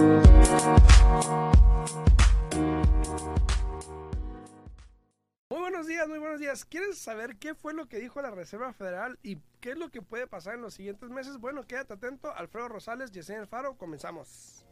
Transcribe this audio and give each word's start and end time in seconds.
Muy 0.00 0.08
buenos 5.50 5.86
días, 5.86 6.08
muy 6.08 6.18
buenos 6.18 6.40
días. 6.40 6.64
¿Quieres 6.64 6.98
saber 6.98 7.36
qué 7.36 7.54
fue 7.54 7.74
lo 7.74 7.86
que 7.86 7.98
dijo 7.98 8.22
la 8.22 8.30
Reserva 8.30 8.72
Federal 8.72 9.18
y 9.22 9.36
qué 9.60 9.72
es 9.72 9.78
lo 9.78 9.90
que 9.90 10.00
puede 10.00 10.26
pasar 10.26 10.54
en 10.54 10.62
los 10.62 10.72
siguientes 10.72 11.10
meses? 11.10 11.36
Bueno, 11.36 11.66
quédate 11.66 11.92
atento. 11.92 12.34
Alfredo 12.34 12.68
Rosales, 12.68 13.10
Yesenia 13.10 13.42
Alfaro, 13.42 13.76
comenzamos. 13.76 14.64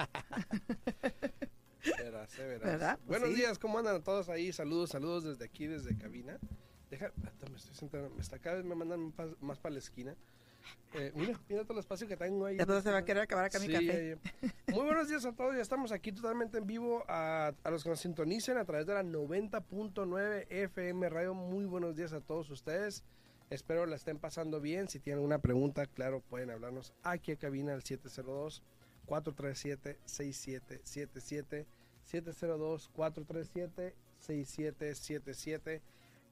Verás, 1.98 2.40
eh, 2.40 2.44
verás. 2.46 2.62
¿Verdad? 2.64 2.98
Pues 3.06 3.20
Buenos 3.20 3.30
sí. 3.30 3.42
días, 3.42 3.60
¿cómo 3.60 3.78
andan 3.80 4.02
todos 4.04 4.30
ahí? 4.30 4.52
Saludos, 4.54 4.90
saludos 4.92 5.24
desde 5.26 5.46
aquí, 5.46 5.68
desde 5.68 5.98
cabina. 5.98 6.38
Deja, 6.90 7.12
me 7.50 7.58
estoy 7.58 7.76
sentando, 7.76 8.12
está, 8.20 8.40
cada 8.40 8.58
vez 8.58 8.66
me 8.66 8.76
mandan 8.76 9.14
más, 9.18 9.30
más 9.42 9.60
para 9.60 9.74
la 9.74 9.80
esquina. 9.80 10.16
Eh, 10.94 11.12
mira, 11.16 11.38
mira 11.50 11.64
todo 11.64 11.74
el 11.74 11.80
espacio 11.80 12.08
que 12.08 12.16
tengo 12.16 12.46
ahí. 12.46 12.56
Ya 12.58 12.66
todo 12.66 12.82
se 12.82 12.90
va 12.92 13.00
a 13.00 13.06
querer 13.06 13.24
acabar 13.24 13.46
acá 13.46 13.60
mi 13.60 13.66
Sí, 13.66 13.74
café. 13.74 14.18
ya, 14.42 14.50
ya. 14.68 14.74
Muy 14.76 14.86
buenos 14.86 15.10
días 15.10 15.26
a 15.26 15.34
todos, 15.34 15.56
ya 15.56 15.62
estamos 15.62 15.92
aquí 15.92 16.12
totalmente 16.14 16.58
en 16.58 16.68
vivo. 16.68 17.04
A, 17.10 17.54
a 17.64 17.70
los 17.72 17.84
que 17.84 17.90
nos 17.90 18.00
sintonicen 18.00 18.58
a 18.58 18.64
través 18.64 18.86
de 18.86 18.94
la 18.94 19.04
90.9 19.04 20.46
FM 20.50 21.10
Radio, 21.10 21.34
muy 21.34 21.66
buenos 21.66 21.96
días 21.96 22.14
a 22.14 22.22
todos 22.22 22.50
ustedes. 22.50 23.04
Espero 23.50 23.86
la 23.86 23.96
estén 23.96 24.18
pasando 24.18 24.60
bien. 24.62 24.88
Si 24.88 25.00
tienen 25.00 25.20
alguna 25.20 25.40
pregunta, 25.40 25.86
claro, 25.86 26.22
pueden 26.22 26.50
hablarnos 26.50 26.94
aquí 27.04 27.32
a 27.32 27.36
cabina 27.38 27.74
al 27.74 27.84
702 27.84 28.64
437 29.06 30.00
6777 30.06 31.68
702 32.04 32.90
437 32.94 33.96
6777 34.20 35.82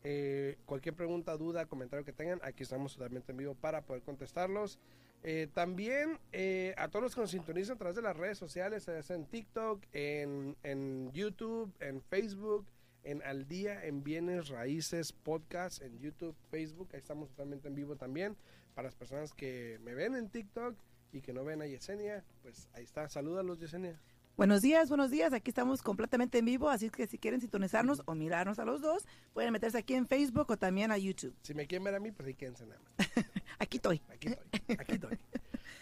eh, 0.04 0.58
cualquier 0.66 0.96
pregunta, 0.96 1.38
duda, 1.38 1.68
comentario 1.68 2.04
que 2.04 2.14
tengan, 2.14 2.40
aquí 2.44 2.64
estamos 2.64 2.94
totalmente 2.94 3.32
en 3.32 3.38
vivo 3.38 3.56
para 3.56 3.82
poder 3.82 4.02
contestarlos. 4.02 4.80
Eh, 5.24 5.48
también 5.54 6.18
eh, 6.32 6.74
a 6.78 6.88
todos 6.88 7.04
los 7.04 7.16
que 7.16 7.22
nos 7.22 7.30
sintonizan 7.30 7.76
a 7.76 7.78
través 7.78 7.96
de 7.96 8.02
las 8.02 8.18
redes 8.18 8.40
sociales, 8.40 8.88
en 8.88 9.26
TikTok, 9.26 9.84
en 9.94 11.12
YouTube, 11.14 11.72
en 11.80 12.02
Facebook, 12.02 12.66
en 13.04 13.22
Al 13.24 13.48
Día, 13.48 13.86
en 13.86 14.04
Bienes 14.04 14.50
Raíces 14.50 15.12
Podcast, 15.12 15.82
en 15.82 16.00
YouTube, 16.00 16.36
Facebook, 16.50 16.90
ahí 16.94 17.00
estamos 17.00 17.30
totalmente 17.30 17.68
en 17.68 17.76
vivo 17.76 17.96
también. 17.96 18.38
Para 18.76 18.88
las 18.88 18.96
personas 18.96 19.34
que 19.34 19.80
me 19.84 19.94
ven 19.94 20.16
en 20.16 20.30
TikTok 20.30 20.76
y 21.12 21.22
que 21.22 21.34
no 21.34 21.44
ven 21.44 21.62
a 21.62 21.68
Yesenia, 21.68 22.24
pues 22.42 22.70
ahí 22.74 22.84
está. 22.84 23.10
Salúdalos, 23.10 23.60
Yesenia. 23.60 24.00
Buenos 24.38 24.62
días, 24.62 24.88
buenos 24.88 25.12
días. 25.12 25.34
Aquí 25.34 25.52
estamos 25.52 25.82
completamente 25.82 26.38
en 26.38 26.46
vivo, 26.46 26.70
así 26.70 26.90
que 26.90 27.06
si 27.06 27.18
quieren 27.18 27.42
sintonizarnos 27.42 28.02
o 28.06 28.16
mirarnos 28.16 28.60
a 28.60 28.66
los 28.66 28.82
dos, 28.82 29.06
pueden 29.34 29.52
meterse 29.52 29.78
aquí 29.78 29.94
en 29.94 30.08
Facebook 30.08 30.50
o 30.50 30.58
también 30.58 30.92
a 30.92 30.98
YouTube. 30.98 31.36
Si 31.44 31.54
me 31.54 31.68
quieren 31.68 31.84
ver 31.84 31.96
a 31.96 32.00
mí, 32.00 32.12
pues 32.12 32.28
ahí 32.28 32.34
quédense 32.34 32.66
nada 32.66 32.80
más. 32.80 33.08
Aquí 33.60 33.78
estoy. 33.78 34.02
Aquí 34.10 34.30
estoy, 34.30 34.78
aquí 34.80 34.94
estoy. 34.94 35.20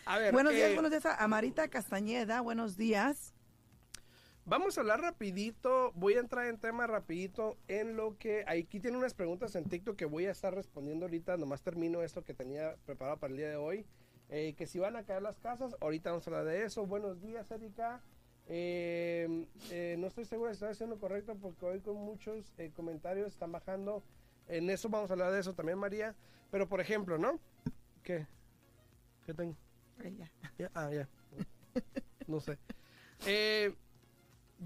A 0.05 0.17
ver, 0.17 0.33
Buenos 0.33 0.51
días, 0.51 0.71
eh, 0.71 0.73
buenos 0.73 0.91
días 0.91 1.05
a 1.05 1.27
Marita 1.29 1.69
Castañeda. 1.69 2.41
Buenos 2.41 2.75
días. 2.75 3.33
Vamos 4.49 4.75
a 4.75 4.81
hablar 4.81 4.99
rapidito, 4.99 5.91
voy 5.93 6.15
a 6.15 6.21
entrar 6.21 6.47
en 6.47 6.57
tema 6.57 6.87
rapidito 6.87 7.55
en 7.67 7.95
lo 7.95 8.17
que 8.17 8.43
aquí 8.47 8.79
tiene 8.79 8.97
unas 8.97 9.13
preguntas 9.13 9.53
en 9.53 9.65
TikTok 9.65 9.95
que 9.95 10.05
voy 10.05 10.25
a 10.25 10.31
estar 10.31 10.55
respondiendo 10.55 11.05
ahorita, 11.05 11.37
nomás 11.37 11.61
termino 11.61 12.01
esto 12.01 12.23
que 12.23 12.33
tenía 12.33 12.75
preparado 12.87 13.17
para 13.19 13.29
el 13.29 13.37
día 13.37 13.49
de 13.49 13.57
hoy, 13.57 13.85
eh, 14.29 14.55
que 14.57 14.65
si 14.65 14.79
van 14.79 14.95
a 14.95 15.03
caer 15.03 15.21
las 15.21 15.37
casas, 15.37 15.75
ahorita 15.79 16.09
vamos 16.09 16.25
a 16.25 16.31
hablar 16.31 16.45
de 16.45 16.63
eso. 16.63 16.87
Buenos 16.87 17.21
días, 17.21 17.51
Erika. 17.51 18.01
Eh, 18.47 19.45
eh, 19.69 19.97
no 19.99 20.07
estoy 20.07 20.25
seguro 20.25 20.49
si 20.49 20.53
estoy 20.55 20.69
haciendo 20.69 20.97
correcto 20.97 21.35
porque 21.39 21.67
hoy 21.67 21.81
con 21.81 21.97
muchos 21.97 22.51
eh, 22.57 22.71
comentarios 22.75 23.27
están 23.27 23.51
bajando. 23.51 24.01
En 24.47 24.71
eso 24.71 24.89
vamos 24.89 25.11
a 25.11 25.13
hablar 25.13 25.31
de 25.31 25.41
eso 25.41 25.53
también, 25.53 25.77
María. 25.77 26.15
Pero 26.49 26.67
por 26.67 26.81
ejemplo, 26.81 27.19
¿no? 27.19 27.39
¿Qué? 28.01 28.25
¿Qué 29.27 29.33
tengo? 29.35 29.55
Ya, 30.57 30.71
ah, 30.73 30.89
ya. 30.91 31.07
No 32.25 32.39
sé. 32.39 32.57
Eh, 33.27 33.75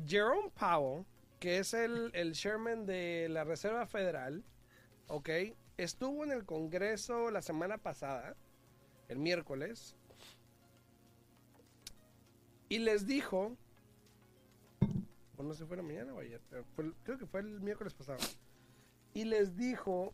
Jerome 0.07 0.49
Powell, 0.57 1.05
que 1.39 1.59
es 1.59 1.73
el, 1.73 2.11
el 2.13 2.33
chairman 2.33 2.85
de 2.85 3.27
la 3.29 3.43
Reserva 3.43 3.85
Federal, 3.85 4.43
¿ok? 5.07 5.29
Estuvo 5.77 6.23
en 6.23 6.31
el 6.31 6.45
Congreso 6.45 7.31
la 7.31 7.41
semana 7.41 7.77
pasada, 7.77 8.35
el 9.09 9.17
miércoles, 9.19 9.95
y 12.69 12.79
les 12.79 13.05
dijo, 13.05 13.55
o 15.37 15.43
no 15.43 15.53
sé 15.53 15.63
si 15.63 15.67
fue 15.67 15.77
la 15.77 15.83
mañana 15.83 16.13
o 16.13 16.19
ayer, 16.19 16.41
fue- 16.75 16.93
creo 17.03 17.17
que 17.17 17.25
fue 17.25 17.41
el 17.41 17.59
miércoles 17.59 17.93
pasado, 17.93 18.19
y 19.13 19.25
les 19.25 19.55
dijo 19.57 20.13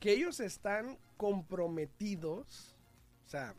que 0.00 0.12
ellos 0.12 0.40
están 0.40 0.98
comprometidos, 1.16 2.76
o 3.24 3.28
sea, 3.28 3.54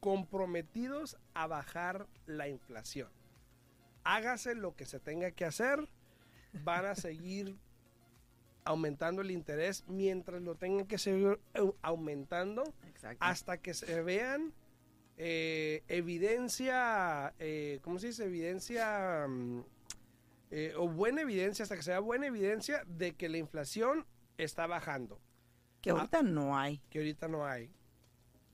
comprometidos 0.00 1.16
a 1.34 1.46
bajar 1.46 2.08
la 2.26 2.48
inflación. 2.48 3.08
Hágase 4.04 4.54
lo 4.54 4.74
que 4.74 4.84
se 4.84 4.98
tenga 5.00 5.30
que 5.30 5.44
hacer, 5.44 5.88
van 6.64 6.86
a 6.86 6.94
seguir 6.94 7.56
aumentando 8.64 9.22
el 9.22 9.30
interés 9.30 9.84
mientras 9.88 10.40
lo 10.42 10.54
tengan 10.54 10.86
que 10.86 10.98
seguir 10.98 11.38
au- 11.54 11.74
aumentando 11.82 12.62
Exacto. 12.88 13.18
hasta 13.20 13.58
que 13.58 13.74
se 13.74 14.02
vean 14.02 14.52
eh, 15.18 15.82
evidencia, 15.88 17.34
eh, 17.38 17.80
¿cómo 17.82 17.98
se 17.98 18.08
dice? 18.08 18.24
Evidencia, 18.24 19.26
mm, 19.28 19.60
eh, 20.50 20.74
o 20.76 20.88
buena 20.88 21.22
evidencia, 21.22 21.62
hasta 21.64 21.76
que 21.76 21.82
se 21.82 21.90
vea 21.90 22.00
buena 22.00 22.26
evidencia 22.26 22.82
de 22.86 23.12
que 23.14 23.28
la 23.28 23.38
inflación 23.38 24.06
está 24.38 24.66
bajando 24.66 25.20
que 25.80 25.90
ahorita 25.90 26.22
no 26.22 26.56
hay. 26.56 26.80
que 26.90 26.98
ahorita 27.00 27.26
no 27.28 27.44
hay, 27.46 27.70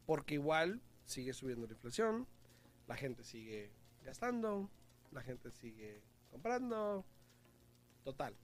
porque 0.06 0.34
igual 0.34 0.80
sigue 1.04 1.32
subiendo 1.34 1.66
la 1.66 1.72
inflación, 1.74 2.26
la 2.86 2.96
gente 2.96 3.22
sigue 3.24 3.70
gastando, 4.04 4.70
la 5.12 5.22
gente 5.22 5.50
sigue 5.50 6.02
comprando, 6.30 7.04
total. 8.04 8.36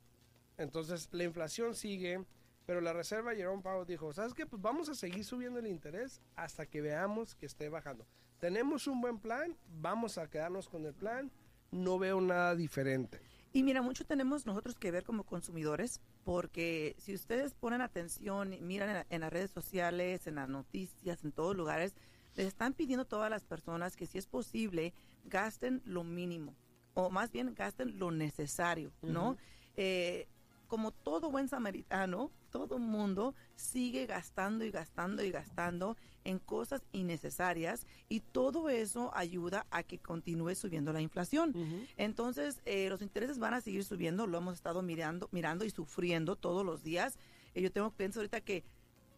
Entonces 0.57 1.09
la 1.13 1.25
inflación 1.25 1.75
sigue, 1.75 2.25
pero 2.67 2.81
la 2.81 2.93
Reserva 2.93 3.35
Jerome 3.35 3.63
Powell 3.63 3.87
dijo, 3.87 4.13
¿sabes 4.13 4.35
qué? 4.35 4.47
Pues 4.47 4.63
vamos 4.63 4.89
a 4.89 4.95
seguir 4.95 5.25
subiendo 5.25 5.59
el 5.59 5.67
interés 5.67 6.21
hasta 6.37 6.67
que 6.67 6.81
veamos 6.81 7.35
que 7.35 7.47
esté 7.47 7.69
bajando. 7.69 8.07
Tenemos 8.39 8.87
un 8.87 9.01
buen 9.01 9.19
plan, 9.19 9.57
vamos 9.81 10.19
a 10.19 10.29
quedarnos 10.29 10.69
con 10.69 10.85
el 10.87 10.95
plan, 10.95 11.31
no 11.71 11.99
veo 11.99 12.21
nada 12.21 12.55
diferente. 12.55 13.21
Y 13.53 13.63
mira, 13.63 13.83
mucho 13.83 14.05
tenemos 14.05 14.47
nosotros 14.47 14.75
que 14.75 14.91
ver 14.91 15.05
como 15.05 15.25
consumidores, 15.25 16.01
porque 16.25 16.97
si 16.99 17.15
ustedes 17.15 17.55
ponen 17.55 17.81
atención, 17.83 18.53
y 18.53 18.61
miran 18.61 18.97
en, 18.97 19.07
en 19.09 19.21
las 19.21 19.33
redes 19.33 19.53
sociales, 19.53 20.27
en 20.27 20.35
las 20.37 20.49
noticias, 20.49 21.25
en 21.25 21.31
todos 21.31 21.57
lugares, 21.57 21.95
les 22.35 22.49
están 22.49 22.73
pidiendo 22.73 23.03
a 23.03 23.09
todas 23.09 23.31
las 23.31 23.45
personas 23.45 23.95
que 23.97 24.07
si 24.07 24.19
es 24.19 24.27
posible, 24.27 24.93
gasten 25.25 25.83
lo 25.85 26.05
mínimo, 26.05 26.55
o 26.95 27.11
más 27.11 27.31
bien 27.33 27.55
gasten 27.55 27.99
lo 27.99 28.11
necesario, 28.11 28.93
¿no? 29.03 29.37
Eh, 29.77 30.29
como 30.69 30.91
todo 30.93 31.31
buen 31.31 31.49
samaritano, 31.49 32.31
todo 32.51 32.79
mundo 32.79 33.35
sigue 33.55 34.07
gastando 34.07 34.65
y 34.65 34.71
gastando 34.71 35.23
y 35.23 35.31
gastando 35.31 35.97
en 36.25 36.39
cosas 36.39 36.83
innecesarias 36.93 37.87
y 38.09 38.21
todo 38.21 38.71
eso 38.71 39.11
ayuda 39.15 39.67
a 39.71 39.83
que 39.83 39.99
continúe 39.99 40.55
subiendo 40.55 40.93
la 40.93 41.01
inflación. 41.01 41.53
Entonces, 41.97 42.61
eh, 42.65 42.89
los 42.89 43.03
intereses 43.03 43.39
van 43.39 43.55
a 43.55 43.61
seguir 43.61 43.85
subiendo, 43.85 44.27
lo 44.27 44.39
hemos 44.39 44.55
estado 44.55 44.83
mirando, 44.83 45.29
mirando 45.33 45.65
y 45.65 45.71
sufriendo 45.71 46.35
todos 46.37 46.65
los 46.65 46.83
días. 46.83 47.19
Eh, 47.55 47.61
yo 47.63 47.71
tengo 47.71 47.91
clientes 47.93 48.17
ahorita 48.17 48.41
que 48.41 48.65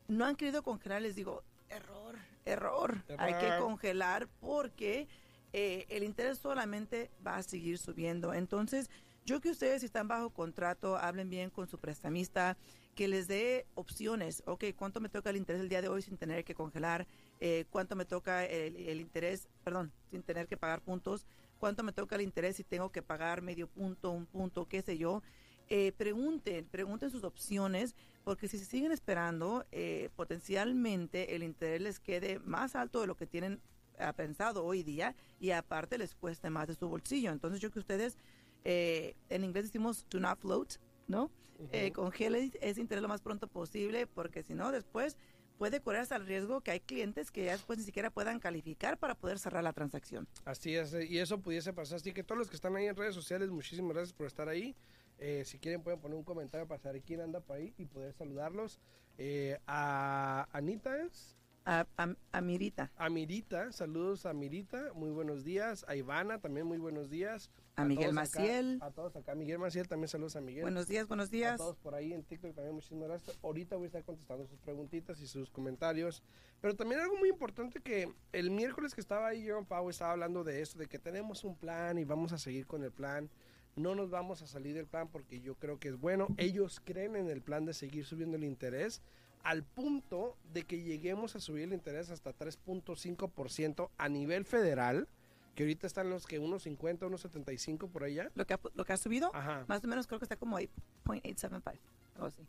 no 0.08 0.24
han 0.24 0.36
querido 0.36 0.62
congelar, 0.62 1.00
les 1.02 1.14
digo, 1.14 1.42
error, 1.68 2.16
error, 2.44 3.02
hay 3.18 3.34
que 3.34 3.46
Error. 3.46 3.60
congelar 3.62 4.28
porque 4.40 5.08
eh, 5.58 5.86
el 5.88 6.02
interés 6.02 6.36
solamente 6.36 7.10
va 7.26 7.36
a 7.36 7.42
seguir 7.42 7.78
subiendo. 7.78 8.34
Entonces, 8.34 8.90
Yo 9.26 9.40
que 9.40 9.50
ustedes 9.50 9.80
si 9.80 9.86
están 9.86 10.06
bajo 10.06 10.30
contrato, 10.30 10.96
hablen 10.96 11.28
bien 11.30 11.50
con 11.50 11.66
su 11.66 11.78
prestamista, 11.78 12.56
que 12.94 13.08
les 13.08 13.26
dé 13.26 13.66
opciones. 13.74 14.42
Ok, 14.46 14.66
¿cuánto 14.76 15.00
me 15.00 15.08
toca 15.08 15.30
el 15.30 15.36
interés 15.36 15.62
el 15.62 15.68
día 15.68 15.82
de 15.82 15.88
hoy 15.88 16.00
sin 16.02 16.16
tener 16.16 16.44
que 16.44 16.54
congelar? 16.54 17.08
Eh, 17.40 17.64
¿Cuánto 17.70 17.96
me 17.96 18.04
toca 18.04 18.44
el, 18.44 18.76
el 18.76 19.00
interés, 19.00 19.48
perdón, 19.64 19.92
sin 20.10 20.22
tener 20.22 20.46
que 20.46 20.56
pagar 20.56 20.80
puntos? 20.80 21.26
¿Cuánto 21.58 21.82
me 21.82 21.92
toca 21.92 22.14
el 22.14 22.22
interés 22.22 22.54
si 22.56 22.62
tengo 22.64 22.92
que 22.92 23.02
pagar 23.02 23.42
medio 23.42 23.66
punto, 23.66 24.12
un 24.12 24.26
punto, 24.26 24.68
qué 24.68 24.80
sé 24.82 24.96
yo? 24.96 25.22
Eh, 25.68 25.90
pregunten, 25.96 26.66
pregunten 26.66 27.10
sus 27.10 27.24
opciones, 27.24 27.96
porque 28.22 28.46
si 28.46 28.58
se 28.58 28.64
siguen 28.64 28.92
esperando, 28.92 29.66
eh, 29.72 30.10
potencialmente 30.14 31.34
el 31.34 31.42
interés 31.42 31.80
les 31.80 31.98
quede 31.98 32.38
más 32.38 32.76
alto 32.76 33.00
de 33.00 33.08
lo 33.08 33.16
que 33.16 33.26
tienen 33.26 33.60
ah, 33.98 34.12
pensado 34.12 34.64
hoy 34.64 34.82
día 34.82 35.14
y 35.38 35.50
aparte 35.50 35.98
les 35.98 36.14
cueste 36.14 36.50
más 36.50 36.68
de 36.68 36.74
su 36.74 36.88
bolsillo. 36.88 37.30
Entonces 37.32 37.60
yo 37.60 37.70
que 37.70 37.78
ustedes, 37.78 38.18
eh, 38.64 39.14
en 39.28 39.44
inglés 39.44 39.64
decimos 39.64 40.04
do 40.10 40.20
not 40.20 40.38
float, 40.38 40.74
¿no? 41.08 41.30
Uh 41.58 41.92
congelen 41.94 42.52
ese 42.60 42.82
interés 42.82 43.00
lo 43.00 43.08
más 43.08 43.22
pronto 43.22 43.48
posible, 43.48 44.06
porque 44.06 44.42
si 44.42 44.52
no, 44.52 44.72
después 44.72 45.16
puede 45.56 45.80
correr 45.80 46.02
hasta 46.02 46.16
el 46.16 46.26
riesgo 46.26 46.60
que 46.60 46.70
hay 46.70 46.80
clientes 46.80 47.30
que 47.30 47.46
ya 47.46 47.52
después 47.52 47.78
ni 47.78 47.84
siquiera 47.84 48.10
puedan 48.10 48.40
calificar 48.40 48.98
para 48.98 49.14
poder 49.14 49.38
cerrar 49.38 49.64
la 49.64 49.72
transacción. 49.72 50.28
Así 50.44 50.74
es, 50.74 50.94
y 51.08 51.18
eso 51.18 51.40
pudiese 51.40 51.72
pasar. 51.72 51.96
Así 51.96 52.12
que 52.12 52.22
todos 52.22 52.38
los 52.38 52.50
que 52.50 52.56
están 52.56 52.76
ahí 52.76 52.86
en 52.86 52.96
redes 52.96 53.14
sociales, 53.14 53.50
muchísimas 53.50 53.94
gracias 53.94 54.12
por 54.12 54.26
estar 54.26 54.48
ahí. 54.48 54.76
Eh, 55.18 55.44
si 55.46 55.58
quieren 55.58 55.82
pueden 55.82 55.98
poner 55.98 56.16
un 56.18 56.24
comentario 56.24 56.68
para 56.68 56.80
saber 56.80 57.02
quién 57.02 57.20
anda 57.20 57.40
por 57.40 57.56
ahí 57.56 57.72
y 57.78 57.86
poder 57.86 58.12
saludarlos. 58.12 58.80
Eh, 59.18 59.58
a 59.66 60.46
Anita 60.52 61.02
es. 61.02 61.35
A, 61.68 61.84
a, 62.30 62.40
Mirita. 62.42 62.92
A 62.96 63.10
Mirita, 63.10 63.72
saludos 63.72 64.24
a 64.24 64.32
Mirita, 64.32 64.92
muy 64.94 65.10
buenos 65.10 65.42
días. 65.42 65.84
A 65.88 65.96
Ivana, 65.96 66.38
también 66.38 66.64
muy 66.64 66.78
buenos 66.78 67.10
días. 67.10 67.50
A, 67.74 67.84
Miguel 67.84 68.12
Maciel. 68.12 68.78
a 68.80 68.92
todos 68.92 69.16
acá. 69.16 69.34
Miguel 69.34 69.58
Maciel, 69.58 69.88
también 69.88 70.06
saludos 70.06 70.36
a 70.36 70.40
Miguel. 70.40 70.62
Buenos 70.62 70.86
días, 70.86 71.08
buenos 71.08 71.28
días. 71.28 71.54
A 71.54 71.56
todos 71.56 71.76
por 71.78 71.96
ahí 71.96 72.12
en 72.12 72.22
TikTok 72.22 72.54
también, 72.54 72.76
muchísimas 72.76 73.08
gracias. 73.08 73.36
Ahorita 73.42 73.74
voy 73.74 73.86
a 73.86 73.88
estar 73.88 74.04
contestando 74.04 74.46
sus 74.46 74.60
preguntitas 74.60 75.20
y 75.20 75.26
sus 75.26 75.50
comentarios. 75.50 76.22
Pero 76.60 76.76
también 76.76 77.00
algo 77.00 77.16
muy 77.16 77.30
importante 77.30 77.80
que 77.80 78.14
el 78.30 78.52
miércoles 78.52 78.94
que 78.94 79.00
estaba 79.00 79.26
ahí, 79.26 79.42
Jerome 79.42 79.66
Pau 79.66 79.90
estaba 79.90 80.12
hablando 80.12 80.44
de 80.44 80.62
esto, 80.62 80.78
de 80.78 80.86
que 80.86 81.00
tenemos 81.00 81.42
un 81.42 81.56
plan 81.56 81.98
y 81.98 82.04
vamos 82.04 82.32
a 82.32 82.38
seguir 82.38 82.68
con 82.68 82.84
el 82.84 82.92
plan 82.92 83.28
no 83.74 83.94
nos 83.94 84.08
vamos 84.08 84.40
a 84.40 84.46
salir 84.46 84.74
del 84.74 84.86
plan 84.86 85.06
porque 85.08 85.42
yo 85.42 85.56
creo 85.56 85.78
que 85.78 85.88
es 85.88 86.00
bueno. 86.00 86.28
Ellos 86.38 86.80
creen 86.82 87.14
en 87.14 87.28
el 87.28 87.42
plan 87.42 87.66
de 87.66 87.74
seguir 87.74 88.06
subiendo 88.06 88.38
el 88.38 88.44
interés 88.44 89.02
al 89.46 89.62
punto 89.62 90.36
de 90.52 90.64
que 90.64 90.82
lleguemos 90.82 91.36
a 91.36 91.40
subir 91.40 91.62
el 91.62 91.72
interés 91.72 92.10
hasta 92.10 92.36
3.5% 92.36 93.90
a 93.96 94.08
nivel 94.08 94.44
federal, 94.44 95.06
que 95.54 95.62
ahorita 95.62 95.86
están 95.86 96.10
los 96.10 96.26
que 96.26 96.40
1.50, 96.40 96.98
1.75 96.98 97.88
por 97.88 98.02
allá. 98.02 98.28
¿Lo 98.34 98.44
que, 98.44 98.54
ha, 98.54 98.60
lo 98.74 98.84
que 98.84 98.92
ha 98.92 98.96
subido? 98.96 99.30
Más 99.68 99.84
o 99.84 99.86
menos 99.86 100.08
creo 100.08 100.18
que 100.18 100.24
está 100.24 100.34
como 100.34 100.58
8.875, 100.58 101.78
algo 102.16 102.26
así. 102.26 102.42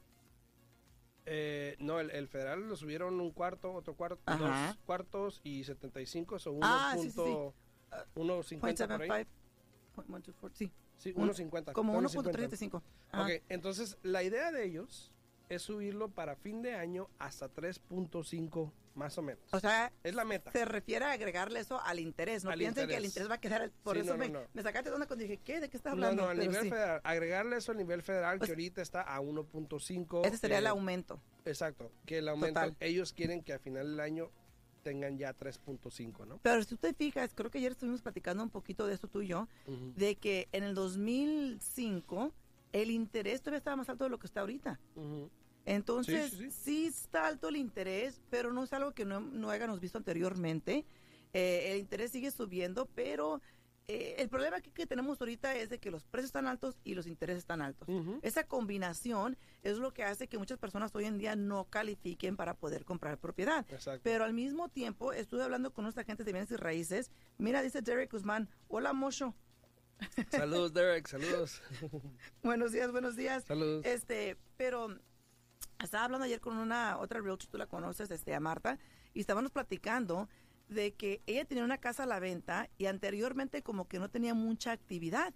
Eh, 1.28 1.76
no, 1.78 2.00
el, 2.00 2.28
federal 2.28 2.68
lo 2.68 2.76
subieron 2.76 3.22
un 3.22 3.30
cuarto, 3.30 3.74
otro 3.74 3.94
cuarto, 3.94 4.20
dos 4.26 4.78
cuartos 4.88 5.42
y 5.44 5.66
75, 5.66 6.40
son 6.40 6.56
1.50 6.56 6.60
ah, 6.64 6.96
sí, 6.96 7.04
sí, 7.04 7.10
sí. 7.12 8.58
por 8.98 9.12
ahí. 9.12 9.28
sí. 10.54 10.72
Sí, 10.98 11.14
1.50. 11.14 11.74
Como 11.74 12.02
1.35. 12.02 12.82
Ok, 13.14 13.44
entonces 13.50 14.00
la 14.02 14.24
idea 14.24 14.52
de 14.52 14.66
ellos 14.66 15.12
es 15.50 15.62
subirlo 15.62 16.10
para 16.10 16.36
fin 16.36 16.62
de 16.62 16.76
año 16.76 17.10
hasta 17.20 17.50
3.5 17.50 18.72
más 18.98 19.18
o 19.18 19.22
menos. 19.22 19.44
O 19.52 19.60
sea, 19.60 19.92
es 20.04 20.16
la 20.16 20.26
meta. 20.26 20.52
Se 20.52 20.66
refiere 20.66 21.06
a 21.06 21.12
agregarle 21.12 21.60
eso 21.60 21.80
al 21.82 22.00
interés. 22.00 22.44
No 22.44 22.52
piensen 22.54 22.88
que 22.88 22.98
el 22.98 23.06
interés 23.06 23.30
va 23.30 23.36
a 23.36 23.40
quedar. 23.40 23.72
Por 23.84 23.98
eso 23.98 24.18
me, 24.18 24.30
me, 24.30 24.62
sacaste 24.64 24.90
de 24.90 24.96
onda 24.96 25.06
cuando 25.08 25.24
dije, 25.24 25.38
¿qué? 25.38 25.60
¿De 25.60 25.70
qué 25.70 25.78
estás 25.78 25.94
hablando? 25.94 26.24
No, 26.24 26.28
no, 26.28 26.30
a 26.32 26.34
nivel 26.34 26.70
federal. 26.70 27.02
Agregarle 27.04 27.58
eso 27.58 27.72
al 27.72 27.78
nivel 27.78 28.02
federal, 28.02 28.34
que 28.36 28.40
pues 28.40 28.50
ahorita 28.50 28.82
está 28.82 29.02
a 29.02 29.22
1.5. 29.22 30.26
Ese 30.26 30.38
sería 30.38 30.58
el 30.58 30.68
aumento. 30.68 31.22
Exacto. 31.46 31.92
Que 32.06 32.18
el 32.18 32.28
aumento, 32.28 32.60
ellos 32.80 33.14
quieren 33.14 33.44
que 33.44 33.54
a 33.54 33.60
final 33.60 33.92
del 33.92 34.00
año 34.00 34.32
tengan 34.82 35.18
ya 35.18 35.36
3.5, 35.36 36.26
¿no? 36.26 36.40
Pero 36.42 36.62
si 36.64 36.70
tú 36.70 36.78
te 36.78 36.94
fijas, 36.94 37.34
creo 37.36 37.52
que 37.52 37.58
ayer 37.58 37.74
estuvimos 37.74 38.02
platicando 38.02 38.42
un 38.42 38.50
poquito 38.50 38.88
de 38.88 38.94
esto 38.94 39.08
tú 39.08 39.22
y 39.22 39.28
yo, 39.28 39.48
de 39.96 40.16
que 40.16 40.48
en 40.54 40.64
el 40.64 40.74
2005 40.76 42.34
el 42.74 42.92
interés 42.92 43.42
todavía 43.42 43.60
estaba 43.60 43.76
más 43.76 43.90
alto 43.90 44.04
de 44.04 44.10
lo 44.10 44.20
que 44.20 44.28
está 44.28 44.42
ahorita. 44.42 44.80
Entonces, 45.66 46.38
sí, 46.54 46.88
está 46.88 47.28
alto 47.28 47.50
el 47.50 47.58
interés, 47.58 48.22
pero 48.30 48.54
no 48.54 48.64
es 48.64 48.74
algo 48.74 48.94
que 48.94 49.06
no, 49.06 49.20
no 49.20 49.50
hayamos 49.50 49.80
visto 49.80 49.98
anteriormente. 49.98 50.86
Eh, 51.34 51.74
el 51.74 51.80
interés 51.80 52.12
sigue 52.12 52.32
subiendo, 52.32 52.86
pero 52.96 53.42
eh, 53.90 54.16
el 54.18 54.28
problema 54.28 54.60
que, 54.60 54.86
tenemos 54.86 55.22
ahorita 55.22 55.56
es 55.56 55.70
de 55.70 55.80
que 55.80 55.92
los 55.92 56.04
precios 56.04 56.28
están 56.28 56.46
altos 56.46 56.78
y 56.84 56.94
los 56.94 57.08
intereses 57.08 57.40
están 57.40 57.62
altos. 57.62 57.88
Esa 58.22 58.44
combinación 58.46 59.38
es 59.64 59.78
lo 59.78 59.94
que 59.94 60.04
hace 60.04 60.28
que 60.28 60.38
muchas 60.38 60.58
personas 60.58 60.94
hoy 60.94 61.06
en 61.06 61.18
día 61.18 61.38
no 61.38 61.64
califiquen 61.66 62.36
para 62.36 62.54
poder 62.54 62.84
comprar 62.84 63.18
propiedad. 63.18 63.66
Pero 64.04 64.26
al 64.26 64.34
mismo 64.34 64.68
tiempo, 64.68 65.14
estuve 65.14 65.44
hablando 65.44 65.72
con 65.74 65.84
nuestra 65.84 66.04
gente 66.04 66.26
de 66.26 66.34
bienes 66.34 66.52
y 66.52 66.58
raíces. 66.58 67.12
Mira, 67.38 67.62
dice 67.62 67.82
Derek 67.82 68.12
Guzmán, 68.12 68.50
hola 68.68 68.92
Mosho. 68.92 69.34
Saludos 70.30 70.74
Derek, 70.74 71.08
saludos. 71.08 71.62
buenos 72.44 72.72
días, 72.72 72.92
buenos 72.92 73.16
días. 73.16 73.44
Saludos. 73.46 73.86
Este, 73.86 74.38
pero 74.58 74.98
estaba 75.80 76.06
hablando 76.06 76.26
ayer 76.26 76.40
con 76.40 76.58
una 76.58 76.98
otra 76.98 77.20
realtor, 77.20 77.50
tú 77.50 77.58
la 77.58 77.68
conoces, 77.68 78.10
este, 78.12 78.34
a 78.34 78.40
Marta, 78.40 78.80
y 79.14 79.20
estábamos 79.20 79.52
platicando 79.52 80.28
de 80.70 80.94
que 80.94 81.22
ella 81.26 81.46
tenía 81.46 81.64
una 81.64 81.78
casa 81.78 82.04
a 82.04 82.08
la 82.08 82.20
venta 82.20 82.70
y 82.78 82.88
anteriormente 82.88 83.64
como 83.64 83.88
que 83.88 84.00
no 84.00 84.10
tenía 84.10 84.34
mucha 84.34 84.72
actividad. 84.72 85.34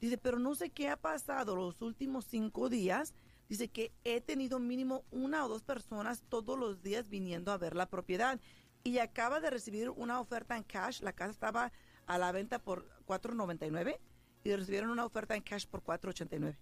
Dice, 0.00 0.18
pero 0.18 0.38
no 0.38 0.54
sé 0.54 0.70
qué 0.70 0.88
ha 0.88 0.96
pasado 0.96 1.56
los 1.56 1.82
últimos 1.82 2.26
cinco 2.26 2.68
días. 2.68 3.14
Dice 3.48 3.68
que 3.68 3.92
he 4.04 4.20
tenido 4.20 4.60
mínimo 4.60 5.04
una 5.10 5.44
o 5.44 5.48
dos 5.48 5.62
personas 5.62 6.22
todos 6.28 6.58
los 6.58 6.82
días 6.82 7.08
viniendo 7.08 7.50
a 7.50 7.58
ver 7.58 7.74
la 7.74 7.88
propiedad. 7.88 8.38
Y 8.84 8.98
acaba 8.98 9.40
de 9.40 9.50
recibir 9.50 9.90
una 9.90 10.20
oferta 10.20 10.56
en 10.56 10.62
cash. 10.62 11.00
La 11.00 11.12
casa 11.12 11.32
estaba 11.32 11.72
a 12.08 12.18
la 12.18 12.32
venta 12.32 12.58
por 12.58 12.88
4.99 13.06 13.98
y 14.42 14.56
recibieron 14.56 14.90
una 14.90 15.04
oferta 15.04 15.36
en 15.36 15.42
cash 15.42 15.66
por 15.66 15.84
4.89. 15.84 16.56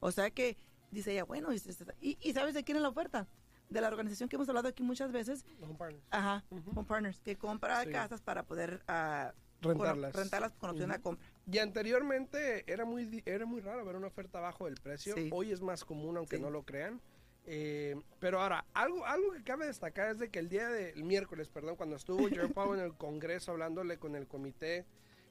O 0.00 0.10
sea 0.10 0.30
que 0.30 0.56
dice 0.90 1.12
ella, 1.12 1.24
bueno, 1.24 1.50
y, 1.52 2.18
y 2.20 2.32
¿sabes 2.32 2.54
de 2.54 2.64
quién 2.64 2.76
es 2.76 2.82
la 2.82 2.88
oferta? 2.88 3.26
de 3.68 3.80
la 3.82 3.88
organización 3.88 4.30
que 4.30 4.36
hemos 4.36 4.48
hablado 4.48 4.68
aquí 4.68 4.82
muchas 4.82 5.12
veces. 5.12 5.44
Home 5.60 5.74
Partners. 5.74 6.04
Ajá, 6.10 6.44
Home 6.50 6.84
Partners, 6.84 7.20
que 7.20 7.36
compra 7.36 7.84
casas 7.84 8.22
para 8.22 8.42
poder 8.44 8.82
uh, 8.88 9.30
rentarlas. 9.60 10.14
rentarlas 10.14 10.52
con 10.54 10.70
opción 10.70 10.90
de 10.90 11.00
compra. 11.00 11.26
Y 11.50 11.58
anteriormente 11.58 12.64
era 12.70 12.86
muy, 12.86 13.22
era 13.26 13.44
muy 13.44 13.60
raro 13.60 13.84
ver 13.84 13.96
una 13.96 14.06
oferta 14.06 14.40
bajo 14.40 14.64
del 14.64 14.76
precio. 14.76 15.14
Hoy 15.32 15.52
es 15.52 15.60
más 15.60 15.84
común, 15.84 16.16
aunque 16.16 16.38
no 16.38 16.48
lo 16.48 16.62
crean. 16.62 17.00
Eh, 17.50 17.96
pero 18.20 18.42
ahora, 18.42 18.66
algo, 18.74 19.06
algo 19.06 19.32
que 19.32 19.42
cabe 19.42 19.66
destacar 19.66 20.10
es 20.10 20.18
de 20.18 20.28
que 20.28 20.38
el 20.38 20.50
día 20.50 20.68
del 20.68 21.02
miércoles, 21.02 21.48
perdón, 21.48 21.76
cuando 21.76 21.96
estuvo 21.96 22.18
Jerome 22.28 22.52
Powell 22.52 22.80
en 22.80 22.84
el 22.84 22.94
Congreso 22.94 23.52
hablándole 23.52 23.98
con 23.98 24.14
el 24.14 24.26
comité 24.26 24.84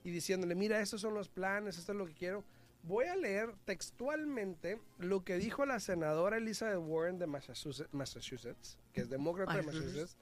y 0.03 0.09
diciéndole, 0.09 0.55
mira, 0.55 0.81
estos 0.81 1.01
son 1.01 1.13
los 1.13 1.29
planes, 1.29 1.77
esto 1.77 1.91
es 1.91 1.97
lo 1.97 2.07
que 2.07 2.13
quiero 2.13 2.43
Voy 2.88 3.05
a 3.05 3.17
leer 3.17 3.53
textualmente 3.65 4.79
lo 4.97 5.25
que 5.25 5.38
dijo 5.38 5.65
la 5.65 5.81
senadora 5.81 6.38
Elizabeth 6.38 6.79
Warren 6.79 7.19
de 7.19 7.27
Massachusetts, 7.27 8.77
que 8.93 9.01
es 9.01 9.09
demócrata 9.09 9.57
de 9.57 9.63
Massachusetts. 9.63 10.17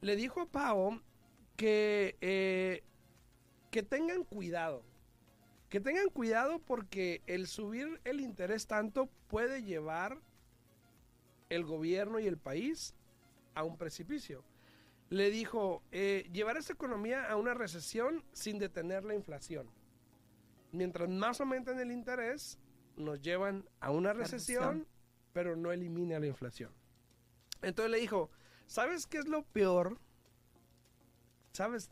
Le 0.00 0.14
dijo 0.14 0.42
a 0.42 0.46
Pau 0.46 1.00
que, 1.56 2.16
eh, 2.20 2.84
que 3.72 3.82
tengan 3.82 4.22
cuidado. 4.22 4.84
Que 5.68 5.80
tengan 5.80 6.08
cuidado 6.08 6.60
porque 6.60 7.20
el 7.26 7.48
subir 7.48 8.00
el 8.04 8.20
interés 8.20 8.68
tanto 8.68 9.08
puede 9.26 9.64
llevar 9.64 10.20
el 11.48 11.64
gobierno 11.64 12.18
y 12.18 12.26
el 12.26 12.38
país 12.38 12.94
a 13.54 13.64
un 13.64 13.76
precipicio. 13.76 14.44
Le 15.10 15.30
dijo, 15.30 15.82
eh, 15.90 16.28
llevar 16.32 16.56
esa 16.56 16.72
economía 16.72 17.30
a 17.30 17.36
una 17.36 17.54
recesión 17.54 18.22
sin 18.32 18.58
detener 18.58 19.04
la 19.04 19.14
inflación 19.14 19.68
mientras 20.72 21.08
más 21.08 21.40
aumenten 21.40 21.78
el 21.80 21.92
interés, 21.92 22.58
nos 22.96 23.20
llevan 23.20 23.68
a 23.80 23.90
una 23.90 24.12
recesión, 24.12 24.86
pero 25.32 25.56
no 25.56 25.72
elimina 25.72 26.18
la 26.18 26.26
inflación. 26.26 26.72
Entonces 27.62 27.90
le 27.90 27.98
dijo, 27.98 28.30
¿sabes 28.66 29.06
qué 29.06 29.18
es 29.18 29.28
lo 29.28 29.42
peor? 29.44 29.98
¿Sabes? 31.52 31.90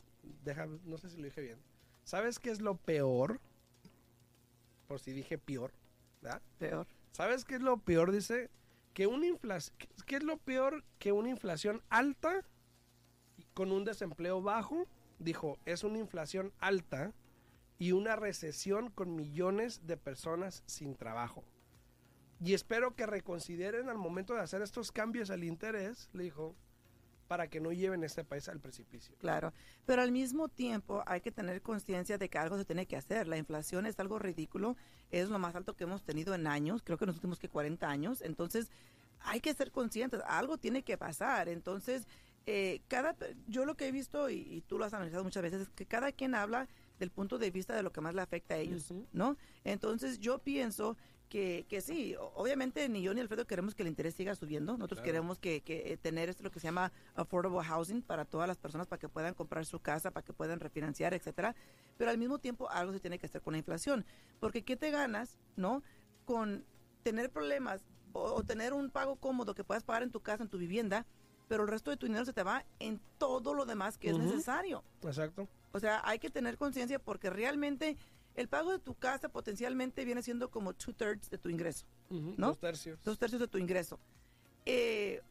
no 0.85 0.97
sé 0.97 1.09
si 1.09 1.17
lo 1.17 1.23
dije 1.23 1.41
bien. 1.41 1.59
¿Sabes 2.03 2.39
qué 2.39 2.51
es 2.51 2.61
lo 2.61 2.77
peor? 2.77 3.39
Por 4.87 4.99
si 4.99 5.11
dije 5.11 5.37
peor, 5.37 5.73
¿verdad? 6.21 6.41
Peor. 6.57 6.87
¿Sabes 7.11 7.43
qué 7.43 7.55
es 7.55 7.61
lo 7.61 7.77
peor? 7.77 8.11
Dice 8.11 8.49
que 8.97 9.07
¿qué 10.07 10.15
es 10.15 10.23
lo 10.23 10.37
peor 10.37 10.83
que 10.97 11.11
una 11.11 11.29
inflación 11.29 11.83
alta 11.89 12.43
con 13.53 13.71
un 13.71 13.85
desempleo 13.85 14.41
bajo? 14.41 14.87
Dijo, 15.19 15.59
es 15.65 15.83
una 15.83 15.99
inflación 15.99 16.51
alta 16.57 17.13
y 17.77 17.91
una 17.91 18.15
recesión 18.15 18.89
con 18.89 19.15
millones 19.15 19.85
de 19.85 19.97
personas 19.97 20.63
sin 20.65 20.95
trabajo. 20.95 21.43
Y 22.43 22.55
espero 22.55 22.95
que 22.95 23.05
reconsideren 23.05 23.87
al 23.87 23.99
momento 23.99 24.33
de 24.33 24.41
hacer 24.41 24.63
estos 24.63 24.91
cambios 24.91 25.29
al 25.29 25.43
interés, 25.43 26.09
le 26.13 26.23
dijo, 26.23 26.55
para 27.27 27.47
que 27.47 27.59
no 27.59 27.71
lleven 27.71 28.03
este 28.03 28.23
país 28.23 28.47
al 28.49 28.59
precipicio. 28.59 29.15
Claro, 29.19 29.53
pero 29.85 30.01
al 30.01 30.11
mismo 30.11 30.47
tiempo 30.47 31.03
hay 31.05 31.21
que 31.21 31.31
tener 31.31 31.61
conciencia 31.61 32.17
de 32.17 32.29
que 32.29 32.37
algo 32.37 32.57
se 32.57 32.65
tiene 32.65 32.85
que 32.85 32.97
hacer. 32.97 33.27
La 33.27 33.37
inflación 33.37 33.85
es 33.85 33.99
algo 33.99 34.19
ridículo, 34.19 34.75
es 35.11 35.29
lo 35.29 35.39
más 35.39 35.55
alto 35.55 35.75
que 35.75 35.83
hemos 35.83 36.03
tenido 36.03 36.33
en 36.33 36.47
años, 36.47 36.81
creo 36.83 36.97
que 36.97 37.05
en 37.05 37.07
los 37.07 37.17
últimos 37.17 37.39
que 37.39 37.49
40 37.49 37.87
años, 37.89 38.21
entonces 38.21 38.71
hay 39.19 39.39
que 39.39 39.53
ser 39.53 39.71
conscientes, 39.71 40.21
algo 40.27 40.57
tiene 40.57 40.83
que 40.83 40.97
pasar. 40.97 41.49
Entonces, 41.49 42.07
eh, 42.45 42.81
cada, 42.87 43.15
yo 43.47 43.65
lo 43.65 43.75
que 43.75 43.87
he 43.87 43.91
visto, 43.91 44.29
y, 44.29 44.63
tú 44.67 44.77
lo 44.77 44.85
has 44.85 44.93
analizado 44.93 45.23
muchas 45.23 45.43
veces, 45.43 45.61
es 45.63 45.69
que 45.69 45.85
cada 45.85 46.11
quien 46.11 46.35
habla 46.35 46.67
del 46.99 47.11
punto 47.11 47.37
de 47.37 47.51
vista 47.51 47.75
de 47.75 47.83
lo 47.83 47.91
que 47.91 48.01
más 48.01 48.15
le 48.15 48.21
afecta 48.21 48.55
a 48.55 48.57
ellos, 48.57 48.91
¿no? 49.11 49.37
Entonces, 49.63 50.19
yo 50.19 50.39
pienso 50.39 50.97
que, 51.27 51.65
que 51.67 51.81
sí, 51.81 52.15
obviamente 52.35 52.87
ni 52.89 53.01
yo 53.01 53.13
ni 53.13 53.21
Alfredo 53.21 53.45
queremos 53.45 53.75
que 53.75 53.83
el 53.83 53.89
interés 53.89 54.15
siga 54.15 54.35
subiendo. 54.35 54.77
Nosotros 54.77 55.01
queremos 55.01 55.39
que, 55.39 55.61
que, 55.61 55.91
eh, 55.91 55.97
tener 55.97 56.29
esto 56.29 56.43
lo 56.43 56.51
que 56.51 56.59
se 56.59 56.67
llama 56.67 56.91
affordable 57.15 57.63
housing 57.63 58.01
para 58.01 58.25
todas 58.25 58.47
las 58.47 58.57
personas, 58.57 58.87
para 58.87 58.99
que 58.99 59.09
puedan 59.09 59.33
comprar 59.33 59.65
su 59.65 59.79
casa, 59.79 60.11
para 60.11 60.25
que 60.25 60.33
puedan 60.33 60.59
refinanciar, 60.59 61.13
etcétera. 61.13 61.55
Pero 61.97 62.11
al 62.11 62.17
mismo 62.17 62.39
tiempo 62.39 62.69
algo 62.69 62.93
se 62.93 62.99
tiene 62.99 63.19
que 63.19 63.25
hacer 63.25 63.41
con 63.41 63.53
la 63.53 63.57
inflación, 63.57 64.05
porque 64.39 64.63
¿qué 64.63 64.77
te 64.77 64.91
ganas, 64.91 65.37
no? 65.55 65.83
Con 66.25 66.65
tener 67.03 67.29
problemas 67.29 67.85
o, 68.13 68.43
tener 68.43 68.73
un 68.73 68.89
pago 68.89 69.17
cómodo 69.17 69.53
que 69.53 69.63
puedas 69.63 69.83
pagar 69.83 70.03
en 70.03 70.11
tu 70.11 70.21
casa, 70.21 70.43
en 70.43 70.49
tu 70.49 70.57
vivienda, 70.57 71.05
pero 71.47 71.63
el 71.63 71.69
resto 71.69 71.91
de 71.91 71.97
tu 71.97 72.05
dinero 72.05 72.25
se 72.25 72.33
te 72.33 72.43
va 72.43 72.65
en 72.79 72.99
todo 73.17 73.53
lo 73.53 73.65
demás 73.65 73.97
que 73.97 74.09
es 74.09 74.17
necesario. 74.17 74.83
Exacto. 75.03 75.47
O 75.71 75.79
sea, 75.79 76.01
hay 76.03 76.19
que 76.19 76.29
tener 76.29 76.57
conciencia 76.57 76.99
porque 76.99 77.29
realmente 77.29 77.97
el 78.37 78.47
pago 78.47 78.71
de 78.71 78.79
tu 78.79 78.93
casa 78.93 79.29
potencialmente 79.29 80.05
viene 80.05 80.21
siendo 80.21 80.49
como 80.49 80.73
two 80.73 80.93
thirds 80.93 81.29
de 81.29 81.39
tu 81.39 81.49
ingreso, 81.49 81.85
¿no? 82.09 82.47
Dos 82.47 82.59
tercios. 82.59 83.03
Dos 83.03 83.17
tercios 83.17 83.41
de 83.41 83.47
tu 83.47 83.57
ingreso. 83.57 83.99
Eh, 84.65 85.21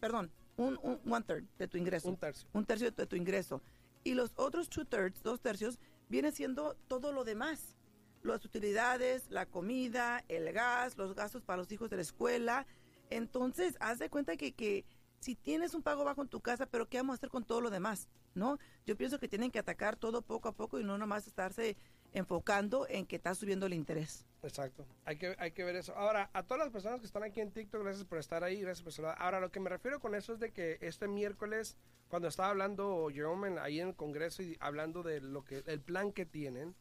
perdón, 0.00 0.32
un, 0.56 0.78
one 1.06 1.24
third 1.26 1.44
de 1.58 1.68
tu 1.68 1.76
ingreso. 1.76 2.08
Un 2.08 2.16
tercio. 2.16 2.48
Un 2.54 2.64
tercio 2.64 2.90
de 2.90 3.06
tu 3.06 3.16
ingreso. 3.16 3.62
Y 4.02 4.14
los 4.14 4.32
otros 4.36 4.70
two 4.70 4.86
thirds, 4.86 5.22
dos 5.22 5.40
tercios, 5.40 5.78
viene 6.08 6.32
siendo 6.32 6.74
todo 6.88 7.12
lo 7.12 7.22
demás. 7.22 7.76
Las 8.22 8.44
utilidades, 8.46 9.30
la 9.30 9.44
comida, 9.44 10.24
el 10.28 10.50
gas, 10.52 10.96
los 10.96 11.14
gastos 11.14 11.42
para 11.42 11.58
los 11.58 11.70
hijos 11.70 11.90
de 11.90 11.96
la 11.96 12.02
escuela. 12.02 12.66
Entonces, 13.10 13.76
haz 13.78 13.98
de 13.98 14.08
cuenta 14.08 14.38
que, 14.38 14.52
que 14.52 14.86
si 15.20 15.34
tienes 15.34 15.74
un 15.74 15.82
pago 15.82 16.02
bajo 16.02 16.22
en 16.22 16.28
tu 16.28 16.40
casa, 16.40 16.64
pero 16.64 16.88
¿qué 16.88 16.96
vamos 16.96 17.14
a 17.14 17.16
hacer 17.16 17.28
con 17.28 17.44
todo 17.44 17.60
lo 17.60 17.68
demás? 17.68 18.08
¿No? 18.34 18.58
Yo 18.86 18.96
pienso 18.96 19.18
que 19.18 19.28
tienen 19.28 19.50
que 19.50 19.58
atacar 19.58 19.96
todo 19.96 20.22
poco 20.22 20.48
a 20.48 20.52
poco 20.52 20.80
y 20.80 20.84
no 20.84 20.96
nomás 20.96 21.26
estarse 21.26 21.76
enfocando 22.12 22.86
en 22.88 23.06
que 23.06 23.16
está 23.16 23.34
subiendo 23.34 23.66
el 23.66 23.74
interés. 23.74 24.24
Exacto, 24.42 24.86
hay 25.04 25.16
que, 25.16 25.34
hay 25.38 25.50
que 25.50 25.64
ver 25.64 25.76
eso. 25.76 25.96
Ahora, 25.96 26.30
a 26.32 26.44
todas 26.44 26.62
las 26.62 26.72
personas 26.72 27.00
que 27.00 27.06
están 27.06 27.24
aquí 27.24 27.40
en 27.40 27.50
TikTok, 27.50 27.82
gracias 27.82 28.04
por 28.04 28.18
estar 28.18 28.44
ahí, 28.44 28.60
gracias 28.60 28.84
por 28.84 28.92
saludar. 28.92 29.16
Ahora, 29.18 29.40
lo 29.40 29.50
que 29.50 29.58
me 29.58 29.68
refiero 29.68 29.98
con 30.00 30.14
eso 30.14 30.32
es 30.32 30.38
de 30.38 30.52
que 30.52 30.78
este 30.80 31.08
miércoles, 31.08 31.76
cuando 32.08 32.28
estaba 32.28 32.50
hablando 32.50 33.08
Jerome 33.12 33.58
ahí 33.58 33.80
en 33.80 33.88
el 33.88 33.94
Congreso 33.96 34.42
y 34.42 34.56
hablando 34.60 35.02
de 35.02 35.20
lo 35.20 35.44
que 35.44 35.64
el 35.66 35.80
plan 35.80 36.12
que 36.12 36.24
tienen, 36.24 36.76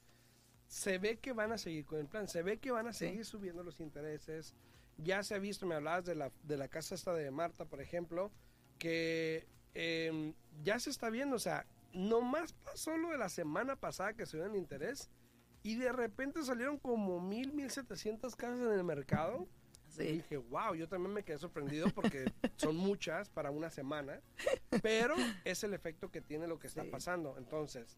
se 0.68 1.00
ve 1.00 1.18
que 1.18 1.34
van 1.34 1.52
a 1.52 1.58
seguir 1.58 1.86
con 1.86 2.00
el 2.00 2.08
plan, 2.08 2.28
se 2.28 2.44
ve 2.44 2.60
que 2.60 2.72
van 2.72 2.88
a 2.88 2.94
seguir 2.94 3.26
subiendo 3.26 3.64
los 3.64 3.80
intereses. 3.80 4.54
Ya 4.98 5.24
se 5.24 5.34
ha 5.34 5.40
visto, 5.40 5.66
me 5.66 5.76
hablabas 5.76 6.06
de 6.06 6.16
la, 6.16 6.32
de 6.44 6.58
la 6.58 6.68
casa 6.68 6.96
esta 6.96 7.14
de 7.14 7.32
Marta, 7.32 7.66
por 7.66 7.82
ejemplo, 7.82 8.32
que 8.78 9.48
em, 9.74 10.34
ya 10.64 10.80
se 10.80 10.90
está 10.90 11.10
viendo, 11.10 11.36
o 11.36 11.40
sea, 11.40 11.66
nomás 11.94 12.54
pasó 12.54 12.98
lo 12.98 13.10
de 13.10 13.18
la 13.18 13.30
semana 13.30 13.76
pasada 13.76 14.14
que 14.14 14.26
subió 14.26 14.46
el 14.46 14.56
interés 14.56 15.10
y 15.68 15.76
de 15.76 15.92
repente 15.92 16.42
salieron 16.44 16.78
como 16.78 17.20
mil, 17.20 17.52
mil 17.52 17.70
setecientas 17.70 18.38
casas 18.38 18.62
en 18.62 18.72
el 18.72 18.86
mercado. 18.86 19.46
Y 20.00 20.04
dije, 20.04 20.38
wow, 20.38 20.76
yo 20.76 20.88
también 20.88 21.14
me 21.14 21.24
quedé 21.24 21.40
sorprendido 21.40 21.90
porque 21.90 22.32
son 22.56 22.78
muchas 22.78 23.30
para 23.30 23.52
una 23.52 23.70
semana, 23.70 24.22
pero 24.82 25.16
es 25.44 25.66
el 25.66 25.74
efecto 25.74 26.10
que 26.10 26.22
tiene 26.22 26.48
lo 26.48 26.58
que 26.58 26.68
está 26.68 26.86
pasando. 26.90 27.36
Entonces, 27.38 27.98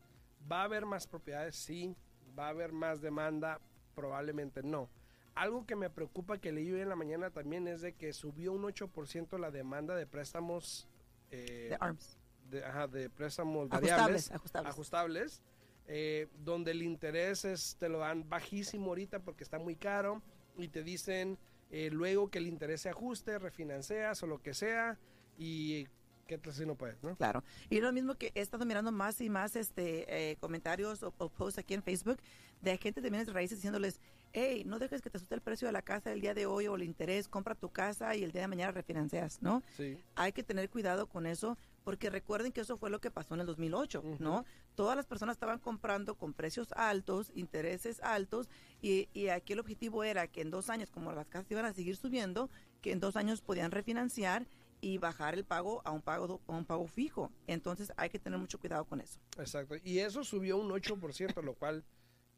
¿va 0.52 0.62
a 0.62 0.64
haber 0.64 0.88
más 0.88 1.06
propiedades? 1.06 1.58
Sí. 1.58 1.96
¿Va 2.38 2.48
a 2.48 2.50
haber 2.50 2.72
más 2.72 3.02
demanda? 3.02 3.62
Probablemente 3.94 4.64
no. 4.64 4.90
Algo 5.36 5.68
que 5.68 5.76
me 5.76 5.92
preocupa 5.92 6.40
que 6.40 6.52
leí 6.52 6.72
hoy 6.72 6.82
en 6.82 6.90
la 6.90 6.96
mañana 6.96 7.30
también 7.30 7.68
es 7.68 7.82
de 7.82 7.94
que 7.94 8.14
subió 8.14 8.52
un 8.52 8.64
8% 8.64 9.38
la 9.38 9.52
demanda 9.52 9.94
de 9.94 10.08
préstamos. 10.08 10.88
Eh, 11.30 11.68
de 11.70 11.78
ARMS 11.80 12.18
de, 12.50 12.66
ajá, 12.66 12.88
de 12.88 13.10
préstamos 13.10 13.70
variables, 13.70 14.32
ajustables, 14.32 15.44
eh, 15.92 16.28
donde 16.46 16.70
el 16.70 16.84
interés 16.84 17.46
es, 17.46 17.76
te 17.80 17.90
lo 17.90 17.98
dan 17.98 18.30
bajísimo 18.30 18.90
ahorita 18.90 19.20
porque 19.20 19.44
está 19.44 19.58
muy 19.58 19.76
caro 19.76 20.22
y 20.56 20.68
te 20.68 20.84
dicen 20.84 21.40
eh, 21.72 21.90
luego 21.92 22.30
que 22.30 22.38
el 22.38 22.46
interés 22.46 22.82
se 22.82 22.90
ajuste, 22.90 23.40
refinancias 23.40 24.22
o 24.22 24.28
lo 24.28 24.40
que 24.40 24.54
sea 24.54 25.00
y 25.36 25.88
que 26.28 26.40
si 26.52 26.64
no 26.64 26.76
puedes, 26.76 27.02
¿no? 27.02 27.16
Claro. 27.16 27.44
Y 27.72 27.82
lo 27.82 27.92
mismo 27.92 28.14
que 28.14 28.32
he 28.36 28.42
estado 28.42 28.64
mirando 28.68 28.92
más 28.92 29.20
y 29.20 29.32
más 29.32 29.56
este 29.56 30.32
eh, 30.32 30.36
comentarios 30.36 31.02
o, 31.02 31.12
posts 31.12 31.58
aquí 31.58 31.74
en 31.74 31.82
Facebook 31.82 32.20
de 32.62 32.78
gente 32.78 33.02
de 33.02 33.10
bienes 33.10 33.34
raíces 33.34 33.58
diciéndoles, 33.58 34.00
hey, 34.32 34.62
no 34.68 34.78
dejes 34.78 35.02
que 35.02 35.10
te 35.10 35.18
asuste 35.18 35.34
el 35.34 35.42
precio 35.42 35.68
de 35.68 35.72
la 35.72 35.82
casa 35.82 36.12
el 36.12 36.22
día 36.22 36.36
de 36.36 36.46
hoy 36.46 36.68
o 36.68 36.76
el 36.76 36.84
interés, 36.84 37.28
compra 37.28 37.56
tu 37.56 37.70
casa 37.70 38.16
y 38.16 38.24
el 38.24 38.32
día 38.32 38.42
de 38.42 38.48
mañana 38.48 38.72
refinancias, 38.72 39.42
¿no? 39.42 39.64
Sí. 39.76 39.98
Hay 40.14 40.34
que 40.34 40.44
tener 40.44 40.70
cuidado 40.70 41.08
con 41.08 41.26
eso 41.26 41.58
porque 41.90 42.12
recuerden 42.12 42.52
que 42.52 42.62
eso 42.62 42.78
fue 42.78 42.92
lo 42.92 43.02
que 43.02 43.10
pasó 43.10 43.34
en 43.34 43.40
el 43.40 43.48
2008, 43.48 44.04
¿no? 44.20 44.46
Todas 44.76 44.96
las 44.96 45.08
personas 45.08 45.38
estaban 45.38 45.58
comprando 45.58 46.14
con 46.14 46.36
precios 46.36 46.72
altos, 46.74 47.32
intereses 47.34 48.00
altos, 48.04 48.48
y, 48.80 49.10
y, 49.12 49.30
aquí 49.30 49.54
el 49.54 49.60
objetivo 49.60 50.04
era 50.04 50.28
que 50.28 50.42
en 50.42 50.52
dos 50.52 50.70
años, 50.70 50.92
como 50.92 51.12
las 51.14 51.28
casas 51.28 51.50
iban 51.50 51.66
a 51.66 51.74
seguir 51.74 51.96
subiendo, 51.96 52.52
que 52.84 52.92
en 52.92 53.00
dos 53.00 53.16
años 53.16 53.42
podían 53.42 53.72
refinanciar 53.72 54.46
y 54.82 55.00
bajar 55.00 55.34
el 55.34 55.46
pago 55.46 55.82
a 55.84 55.90
un 55.90 56.04
pago, 56.04 56.42
a 56.46 56.52
un 56.52 56.64
pago 56.64 56.86
fijo. 56.86 57.32
Entonces 57.48 57.92
hay 57.98 58.12
que 58.12 58.20
tener 58.20 58.38
mucho 58.38 58.60
cuidado 58.60 58.86
con 58.86 59.02
eso. 59.02 59.20
Exacto. 59.40 59.74
Y 59.84 59.98
eso 59.98 60.24
subió 60.24 60.58
un 60.58 60.70
8%, 60.70 61.42
lo 61.42 61.56
cual 61.56 61.84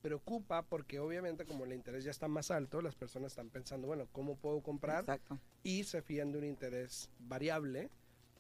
preocupa 0.01 0.61
porque 0.63 0.97
obviamente 0.99 1.43
como 1.43 1.65
el 1.65 1.73
interés 1.73 2.05
ya 2.05 2.11
está 2.11 2.29
más 2.29 2.51
alto, 2.51 2.81
las 2.81 2.95
personas 2.95 3.33
están 3.33 3.49
pensando, 3.49 3.87
bueno, 3.87 4.07
¿cómo 4.13 4.37
puedo 4.37 4.61
comprar? 4.61 5.01
Exacto. 5.01 5.41
Y 5.61 5.83
se 5.83 6.01
fían 6.01 6.31
de 6.31 6.37
un 6.37 6.45
interés 6.45 7.09
variable 7.19 7.89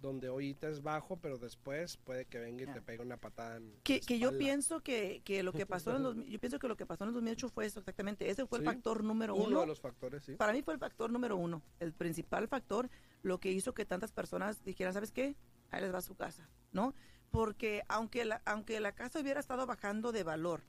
donde 0.01 0.27
ahorita 0.27 0.67
es 0.67 0.81
bajo, 0.81 1.17
pero 1.17 1.37
después 1.37 1.97
puede 1.97 2.25
que 2.25 2.39
venga 2.39 2.63
y 2.63 2.67
te 2.67 2.81
pegue 2.81 3.03
una 3.03 3.17
patada 3.17 3.57
en 3.57 3.73
que, 3.83 4.01
que 4.01 4.19
yo 4.19 4.37
pienso 4.37 4.81
que, 4.81 5.21
que, 5.23 5.43
lo 5.43 5.53
que 5.53 5.65
pasó 5.67 5.95
en 5.95 6.03
los, 6.03 6.15
yo 6.25 6.39
pienso 6.39 6.59
que 6.59 6.67
lo 6.67 6.75
que 6.75 6.85
pasó 6.85 7.03
en 7.03 7.09
el 7.09 7.13
2008 7.13 7.49
fue 7.49 7.65
eso 7.65 7.79
exactamente, 7.79 8.29
ese 8.29 8.45
fue 8.45 8.59
el 8.59 8.65
factor 8.65 9.03
número 9.03 9.35
uno. 9.35 9.47
Uno 9.47 9.61
de 9.61 9.67
los 9.67 9.79
factores, 9.79 10.23
sí. 10.23 10.35
Para 10.35 10.53
mí 10.53 10.61
fue 10.61 10.73
el 10.73 10.79
factor 10.79 11.11
número 11.11 11.37
uno, 11.37 11.61
el 11.79 11.93
principal 11.93 12.47
factor, 12.47 12.89
lo 13.21 13.39
que 13.39 13.51
hizo 13.51 13.73
que 13.73 13.85
tantas 13.85 14.11
personas 14.11 14.63
dijeran, 14.63 14.93
¿sabes 14.93 15.11
qué? 15.11 15.35
Ahí 15.69 15.81
les 15.81 15.93
va 15.93 15.99
a 15.99 16.01
su 16.01 16.15
casa, 16.15 16.49
¿no? 16.71 16.93
Porque 17.29 17.83
aunque 17.87 18.25
la, 18.25 18.41
aunque 18.45 18.79
la 18.79 18.93
casa 18.93 19.21
hubiera 19.21 19.39
estado 19.39 19.65
bajando 19.65 20.11
de 20.11 20.23
valor, 20.23 20.63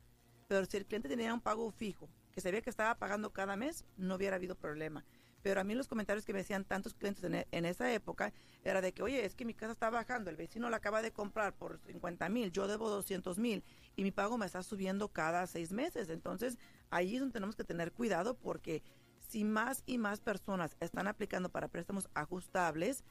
pero 0.47 0.65
si 0.67 0.77
el 0.77 0.87
cliente 0.87 1.09
tenía 1.09 1.35
un 1.35 1.41
pago 1.41 1.71
fijo, 1.73 2.09
que 2.33 2.41
se 2.41 2.51
veía 2.51 2.63
que 2.63 2.71
estaba 2.71 2.99
pagando 2.99 3.33
cada 3.33 3.57
mes, 3.57 3.85
no 3.97 4.17
hubiera 4.17 4.37
habido 4.37 4.55
problema. 4.55 5.05
Pero 5.43 5.61
a 5.61 5.65
mí 5.65 5.75
los 5.75 5.89
comentarios 5.89 6.25
que 6.25 6.33
me 6.33 6.41
decían 6.41 6.65
tantos 6.65 6.95
clientes 6.95 7.25
en, 7.25 7.47
en, 7.51 7.65
esa 7.65 7.93
época 7.93 8.33
era 8.65 8.81
de 8.81 8.93
que, 8.93 9.03
oye, 9.03 9.25
es 9.25 9.35
que 9.35 9.45
mi 9.45 9.55
casa 9.55 9.73
está 9.73 9.91
bajando, 9.91 10.31
el 10.31 10.37
vecino 10.37 10.71
la 10.71 10.77
acaba 10.77 11.03
de 11.03 11.13
comprar 11.13 11.55
por 11.55 11.81
50 11.81 12.29
mil, 12.29 12.53
yo 12.53 12.69
debo 12.69 12.89
200 12.89 13.39
mil 13.39 13.65
y 13.97 14.05
mi 14.05 14.13
pago 14.13 14.39
me 14.39 14.47
está 14.47 14.63
subiendo 14.63 15.09
cada 15.09 15.47
seis 15.47 15.73
meses. 15.73 16.09
Entonces, 16.09 16.59
ahí 16.91 17.15
es 17.15 17.21
donde 17.21 17.35
tenemos 17.35 17.57
que 17.57 17.65
tener 17.65 17.93
cuidado 17.93 18.37
porque 18.37 18.83
si 19.29 19.45
más 19.45 19.83
y 19.87 19.99
más 19.99 20.21
personas 20.21 20.77
están 20.81 21.09
aplicando 21.09 21.49
para 21.49 21.69
préstamos 21.69 22.09
ajustables 22.15 23.03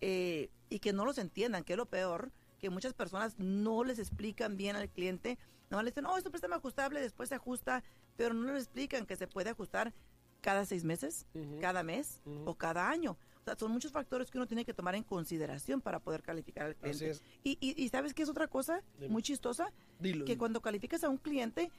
eh, 0.00 0.50
y 0.68 0.80
que 0.80 0.92
no 0.92 1.04
los 1.04 1.18
entiendan, 1.18 1.64
que 1.64 1.72
es 1.72 1.76
lo 1.76 1.86
peor, 1.86 2.30
que 2.58 2.70
muchas 2.70 2.92
personas 2.92 3.38
no 3.38 3.82
les 3.82 3.98
explican 3.98 4.56
bien 4.56 4.76
al 4.76 4.88
cliente, 4.88 5.38
no 5.70 5.82
le 5.82 5.90
dicen, 5.90 6.06
oh, 6.06 6.18
es 6.18 6.24
un 6.24 6.30
préstamo 6.30 6.54
ajustable, 6.54 7.00
después 7.00 7.30
se 7.30 7.36
ajusta, 7.36 7.82
pero 8.16 8.34
no 8.34 8.52
les 8.52 8.64
explican 8.64 9.06
que 9.06 9.16
se 9.16 9.26
puede 9.26 9.50
ajustar 9.50 9.94
cada 10.42 10.66
seis 10.66 10.84
meses, 10.84 11.24
cada 11.60 11.82
mes 11.82 12.20
o 12.44 12.54
cada 12.54 12.90
año. 12.90 13.16
O 13.40 13.44
sea, 13.44 13.56
son 13.56 13.72
muchos 13.72 13.90
factores 13.90 14.30
que 14.30 14.38
uno 14.38 14.46
tiene 14.46 14.64
que 14.64 14.74
tomar 14.74 14.94
en 14.94 15.02
consideración 15.02 15.80
para 15.80 15.98
poder 15.98 16.22
calificar 16.22 16.66
al 16.66 16.76
cliente. 16.76 17.18
Y, 17.42 17.58
y, 17.60 17.88
sabes 17.88 18.12
qué 18.12 18.22
es 18.22 18.28
otra 18.28 18.46
cosa 18.48 18.82
muy 19.08 19.22
chistosa? 19.22 19.72
que 20.00 20.36
cuando 20.36 20.60
calificas 20.60 21.02
a 21.04 21.08
un 21.08 21.16
cliente, 21.16 21.70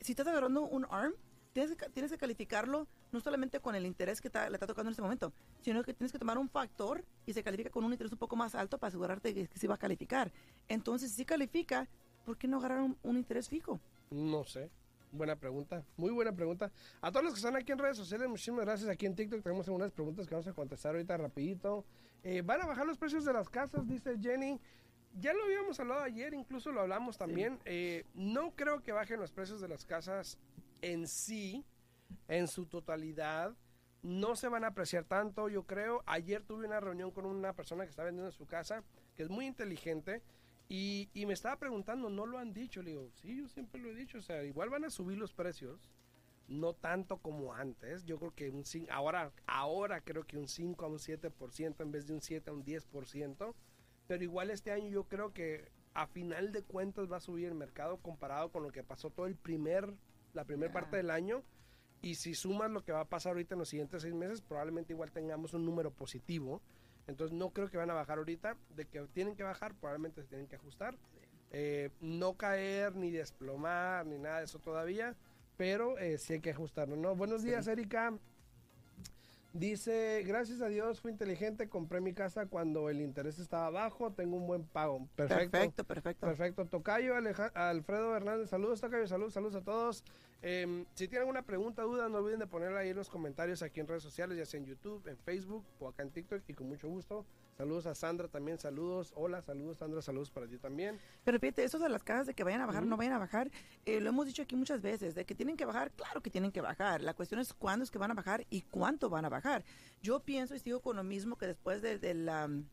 si 0.00 0.12
estás 0.12 0.26
agarrando 0.28 0.62
un 0.62 0.86
ARM, 0.90 1.12
tienes 1.52 1.76
que, 1.76 1.88
tienes 1.90 2.10
que 2.10 2.18
calificarlo 2.18 2.86
no 3.12 3.20
solamente 3.20 3.60
con 3.60 3.74
el 3.74 3.84
interés 3.84 4.20
que 4.20 4.28
le 4.28 4.54
está 4.54 4.66
tocando 4.66 4.88
en 4.88 4.92
este 4.92 5.02
momento, 5.02 5.32
sino 5.60 5.82
que 5.84 5.94
tienes 5.94 6.12
que 6.12 6.18
tomar 6.18 6.38
un 6.38 6.48
factor 6.48 7.04
y 7.26 7.32
se 7.32 7.42
califica 7.42 7.70
con 7.70 7.84
un 7.84 7.92
interés 7.92 8.12
un 8.12 8.18
poco 8.18 8.34
más 8.36 8.54
alto 8.54 8.78
para 8.78 8.88
asegurarte 8.88 9.34
que, 9.34 9.46
que 9.48 9.58
se 9.58 9.68
va 9.68 9.74
a 9.74 9.78
calificar. 9.78 10.32
Entonces, 10.68 11.12
si 11.12 11.24
califica, 11.24 11.88
¿por 12.24 12.36
qué 12.38 12.48
no 12.48 12.58
agarrar 12.58 12.80
un 12.80 13.16
interés 13.16 13.48
fijo? 13.48 13.80
No 14.10 14.44
sé. 14.44 14.70
Buena 15.14 15.36
pregunta, 15.36 15.84
muy 15.96 16.10
buena 16.10 16.32
pregunta. 16.32 16.72
A 17.00 17.12
todos 17.12 17.22
los 17.22 17.34
que 17.34 17.38
están 17.38 17.54
aquí 17.54 17.70
en 17.70 17.78
redes 17.78 17.96
sociales, 17.96 18.28
muchísimas 18.28 18.64
gracias. 18.64 18.90
Aquí 18.90 19.06
en 19.06 19.14
TikTok 19.14 19.44
tenemos 19.44 19.64
algunas 19.68 19.92
preguntas 19.92 20.26
que 20.26 20.34
vamos 20.34 20.48
a 20.48 20.52
contestar 20.52 20.92
ahorita 20.92 21.16
rapidito. 21.16 21.84
Eh, 22.24 22.42
van 22.42 22.60
a 22.62 22.66
bajar 22.66 22.84
los 22.84 22.98
precios 22.98 23.24
de 23.24 23.32
las 23.32 23.48
casas, 23.48 23.86
dice 23.86 24.18
Jenny. 24.20 24.60
Ya 25.20 25.32
lo 25.32 25.44
habíamos 25.44 25.78
hablado 25.78 26.02
ayer, 26.02 26.34
incluso 26.34 26.72
lo 26.72 26.80
hablamos 26.80 27.16
también. 27.16 27.60
Eh, 27.64 28.04
no 28.14 28.56
creo 28.56 28.82
que 28.82 28.90
bajen 28.90 29.20
los 29.20 29.30
precios 29.30 29.60
de 29.60 29.68
las 29.68 29.84
casas 29.84 30.36
en 30.82 31.06
sí, 31.06 31.64
en 32.26 32.48
su 32.48 32.66
totalidad. 32.66 33.54
No 34.02 34.34
se 34.34 34.48
van 34.48 34.64
a 34.64 34.68
apreciar 34.68 35.04
tanto, 35.04 35.48
yo 35.48 35.62
creo. 35.62 36.02
Ayer 36.06 36.42
tuve 36.42 36.66
una 36.66 36.80
reunión 36.80 37.12
con 37.12 37.24
una 37.24 37.52
persona 37.52 37.84
que 37.84 37.90
está 37.90 38.02
vendiendo 38.02 38.32
su 38.32 38.46
casa. 38.46 38.82
que 39.14 39.22
es 39.22 39.28
muy 39.28 39.46
inteligente. 39.46 40.22
Y, 40.76 41.08
y 41.14 41.24
me 41.24 41.34
estaba 41.34 41.56
preguntando, 41.56 42.10
¿no 42.10 42.26
lo 42.26 42.38
han 42.38 42.52
dicho? 42.52 42.82
Le 42.82 42.90
digo, 42.90 43.08
sí, 43.12 43.36
yo 43.36 43.46
siempre 43.48 43.80
lo 43.80 43.90
he 43.90 43.94
dicho. 43.94 44.18
O 44.18 44.22
sea, 44.22 44.42
igual 44.42 44.70
van 44.70 44.84
a 44.84 44.90
subir 44.90 45.16
los 45.16 45.32
precios, 45.32 45.88
no 46.48 46.72
tanto 46.72 47.18
como 47.18 47.54
antes. 47.54 48.04
Yo 48.04 48.18
creo 48.18 48.34
que 48.34 48.50
un 48.50 48.64
ahora, 48.90 49.32
ahora 49.46 50.00
creo 50.00 50.24
que 50.24 50.36
un 50.36 50.48
5 50.48 50.84
a 50.84 50.88
un 50.88 50.98
7% 50.98 51.80
en 51.80 51.92
vez 51.92 52.06
de 52.08 52.14
un 52.14 52.20
7 52.20 52.50
a 52.50 52.52
un 52.52 52.64
10%. 52.64 53.54
Pero 54.08 54.24
igual 54.24 54.50
este 54.50 54.72
año 54.72 54.88
yo 54.88 55.04
creo 55.04 55.32
que 55.32 55.70
a 55.94 56.08
final 56.08 56.50
de 56.50 56.62
cuentas 56.64 57.10
va 57.10 57.18
a 57.18 57.20
subir 57.20 57.46
el 57.46 57.54
mercado 57.54 57.98
comparado 57.98 58.50
con 58.50 58.64
lo 58.64 58.72
que 58.72 58.82
pasó 58.82 59.10
todo 59.10 59.26
el 59.26 59.36
primer, 59.36 59.94
la 60.32 60.44
primera 60.44 60.70
Ya. 60.72 60.80
parte 60.80 60.96
del 60.96 61.10
año. 61.10 61.44
Y 62.02 62.16
si 62.16 62.34
sumas 62.34 62.70
lo 62.72 62.82
que 62.84 62.90
va 62.92 63.00
a 63.02 63.08
pasar 63.08 63.30
ahorita 63.30 63.54
en 63.54 63.60
los 63.60 63.68
siguientes 63.68 64.02
seis 64.02 64.12
meses, 64.12 64.42
probablemente 64.42 64.92
igual 64.92 65.12
tengamos 65.12 65.54
un 65.54 65.64
número 65.64 65.92
positivo. 65.92 66.60
Entonces 67.06 67.36
no 67.36 67.50
creo 67.50 67.68
que 67.70 67.76
van 67.76 67.90
a 67.90 67.94
bajar 67.94 68.18
ahorita. 68.18 68.56
De 68.76 68.86
que 68.86 69.00
tienen 69.12 69.36
que 69.36 69.42
bajar, 69.42 69.74
probablemente 69.74 70.22
se 70.22 70.28
tienen 70.28 70.46
que 70.46 70.56
ajustar. 70.56 70.96
Eh, 71.50 71.90
no 72.00 72.34
caer, 72.34 72.96
ni 72.96 73.10
desplomar, 73.10 74.06
ni 74.06 74.18
nada 74.18 74.38
de 74.38 74.44
eso 74.46 74.58
todavía. 74.58 75.14
Pero 75.56 75.98
eh, 75.98 76.18
sí 76.18 76.32
hay 76.34 76.40
que 76.40 76.50
ajustarlo, 76.50 76.96
¿no? 76.96 77.14
Buenos 77.14 77.42
días, 77.42 77.66
Erika. 77.68 78.12
Dice, 79.52 80.24
gracias 80.26 80.60
a 80.62 80.66
Dios 80.66 81.00
fui 81.00 81.12
inteligente, 81.12 81.68
compré 81.68 82.00
mi 82.00 82.12
casa 82.12 82.46
cuando 82.46 82.90
el 82.90 83.00
interés 83.00 83.38
estaba 83.38 83.70
bajo, 83.70 84.10
tengo 84.12 84.36
un 84.36 84.48
buen 84.48 84.64
pago. 84.64 85.06
Perfecto. 85.14 85.52
Perfecto, 85.52 85.84
perfecto. 85.84 86.26
Perfecto. 86.26 86.64
Tocayo, 86.66 87.14
Aleja- 87.14 87.52
Alfredo 87.54 88.16
Hernández, 88.16 88.50
saludos, 88.50 88.80
Tocayo, 88.80 89.06
saludos, 89.06 89.32
saludos 89.32 89.54
a 89.54 89.60
todos. 89.62 90.02
Em, 90.46 90.84
si 90.94 91.08
tienen 91.08 91.20
alguna 91.22 91.40
pregunta, 91.40 91.80
duda, 91.84 92.06
no 92.10 92.18
olviden 92.18 92.38
de 92.38 92.46
ponerla 92.46 92.80
ahí 92.80 92.90
en 92.90 92.96
los 92.96 93.08
comentarios 93.08 93.62
aquí 93.62 93.80
en 93.80 93.86
redes 93.88 94.02
sociales, 94.02 94.36
ya 94.36 94.44
sea 94.44 94.60
en 94.60 94.66
YouTube, 94.66 95.06
en 95.08 95.16
Facebook 95.16 95.64
o 95.80 95.88
acá 95.88 96.02
en 96.02 96.10
TikTok 96.10 96.42
y 96.46 96.52
con 96.52 96.68
mucho 96.68 96.86
gusto. 96.86 97.24
Saludos 97.56 97.86
a 97.86 97.94
Sandra 97.94 98.28
también, 98.28 98.58
saludos. 98.58 99.14
Hola, 99.16 99.40
saludos 99.40 99.78
Sandra, 99.78 100.02
saludos 100.02 100.30
para 100.30 100.46
ti 100.46 100.58
también. 100.58 100.98
Pero 101.24 101.38
fíjate, 101.38 101.64
eso 101.64 101.78
de 101.78 101.88
las 101.88 102.02
casas 102.04 102.26
de 102.26 102.34
que 102.34 102.44
vayan 102.44 102.60
a 102.60 102.66
bajar 102.66 102.82
o 102.82 102.84
Ujú. 102.84 102.90
no 102.90 102.96
vayan 102.98 103.14
a 103.14 103.18
bajar, 103.18 103.50
eh, 103.86 104.00
lo 104.00 104.10
hemos 104.10 104.26
dicho 104.26 104.42
aquí 104.42 104.54
muchas 104.54 104.82
veces, 104.82 105.14
de 105.14 105.24
que 105.24 105.34
tienen 105.34 105.56
que 105.56 105.64
bajar, 105.64 105.90
claro 105.92 106.20
que 106.20 106.28
tienen 106.28 106.52
que 106.52 106.60
bajar. 106.60 107.00
La 107.00 107.14
cuestión 107.14 107.40
es 107.40 107.54
cuándo 107.54 107.82
es 107.82 107.90
que 107.90 107.96
van 107.96 108.10
a 108.10 108.14
bajar 108.14 108.44
y 108.50 108.60
cuánto 108.62 109.08
van 109.08 109.24
a 109.24 109.30
bajar. 109.30 109.64
Yo 110.02 110.20
pienso 110.20 110.54
y 110.54 110.58
sigo 110.58 110.80
con 110.80 110.96
lo 110.96 111.04
mismo 111.04 111.38
que 111.38 111.46
después 111.46 111.80
de- 111.80 111.98
del 111.98 112.28
um, 112.28 112.64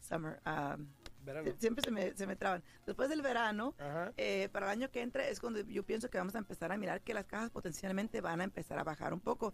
summer, 0.00 0.40
um, 0.44 0.88
Verano. 1.24 1.50
siempre 1.58 1.84
se 1.84 1.90
me, 1.90 2.12
se 2.14 2.26
me 2.26 2.36
traban. 2.36 2.62
Después 2.86 3.08
del 3.08 3.22
verano, 3.22 3.74
eh, 4.16 4.48
para 4.52 4.66
el 4.66 4.72
año 4.72 4.90
que 4.90 5.02
entra 5.02 5.26
es 5.28 5.40
cuando 5.40 5.60
yo 5.60 5.82
pienso 5.84 6.10
que 6.10 6.18
vamos 6.18 6.34
a 6.34 6.38
empezar 6.38 6.72
a 6.72 6.76
mirar 6.76 7.00
que 7.02 7.14
las 7.14 7.26
cajas 7.26 7.50
potencialmente 7.50 8.20
van 8.20 8.40
a 8.40 8.44
empezar 8.44 8.78
a 8.78 8.84
bajar 8.84 9.12
un 9.12 9.20
poco. 9.20 9.52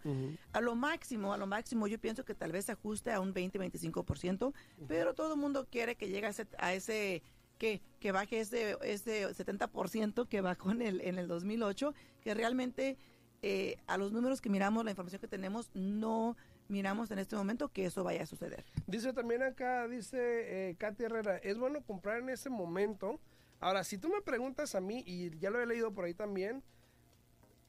A 0.51 0.61
lo 0.61 0.75
máximo, 0.75 1.33
a 1.33 1.37
lo 1.37 1.47
máximo, 1.47 1.87
yo 1.87 1.99
pienso 1.99 2.25
que 2.25 2.35
tal 2.35 2.51
vez 2.51 2.65
se 2.65 2.73
ajuste 2.73 3.11
a 3.11 3.19
un 3.19 3.33
20-25%, 3.33 4.53
pero 4.87 5.13
todo 5.13 5.33
el 5.33 5.39
mundo 5.39 5.67
quiere 5.69 5.95
que 5.95 6.09
llegue 6.09 6.27
a 6.27 6.29
ese, 6.29 6.47
a 6.57 6.73
ese 6.73 7.23
que, 7.57 7.81
que 7.99 8.11
baje 8.11 8.39
ese, 8.39 8.77
ese 8.81 9.27
70% 9.27 10.27
que 10.27 10.41
bajó 10.41 10.71
en 10.71 10.81
el, 10.81 11.01
en 11.01 11.19
el 11.19 11.27
2008, 11.27 11.93
que 12.21 12.33
realmente 12.33 12.97
eh, 13.41 13.77
a 13.87 13.97
los 13.97 14.11
números 14.11 14.41
que 14.41 14.49
miramos, 14.49 14.83
la 14.83 14.91
información 14.91 15.21
que 15.21 15.27
tenemos, 15.27 15.69
no 15.73 16.35
miramos 16.69 17.11
en 17.11 17.19
este 17.19 17.35
momento 17.35 17.69
que 17.69 17.85
eso 17.85 18.03
vaya 18.03 18.23
a 18.23 18.25
suceder. 18.25 18.63
Dice 18.87 19.11
también 19.11 19.43
acá, 19.43 19.87
dice 19.87 20.69
eh, 20.69 20.75
Katy 20.75 21.03
Herrera, 21.03 21.37
es 21.37 21.57
bueno 21.57 21.81
comprar 21.83 22.19
en 22.19 22.29
ese 22.29 22.49
momento. 22.49 23.19
Ahora, 23.59 23.83
si 23.83 23.97
tú 23.97 24.07
me 24.09 24.21
preguntas 24.21 24.75
a 24.75 24.79
mí, 24.81 25.03
y 25.05 25.37
ya 25.39 25.49
lo 25.49 25.61
he 25.61 25.65
leído 25.65 25.93
por 25.93 26.05
ahí 26.05 26.13
también, 26.13 26.63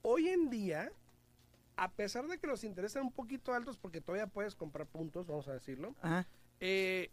hoy 0.03 0.29
en 0.29 0.51
día, 0.51 0.93
a 1.77 1.91
pesar 1.91 2.27
de 2.29 2.39
que 2.39 2.47
los 2.47 2.63
intereses 2.63 2.93
son 2.93 3.07
un 3.07 3.13
poquito 3.13 3.53
altos, 3.53 3.79
porque 3.79 4.01
todavía 4.01 4.27
puedes 4.29 4.55
comprar 4.55 4.87
puntos, 4.87 5.27
vamos 5.27 5.49
a 5.49 5.55
decirlo, 5.55 5.97
Ajá. 6.03 6.29
eh, 6.61 7.11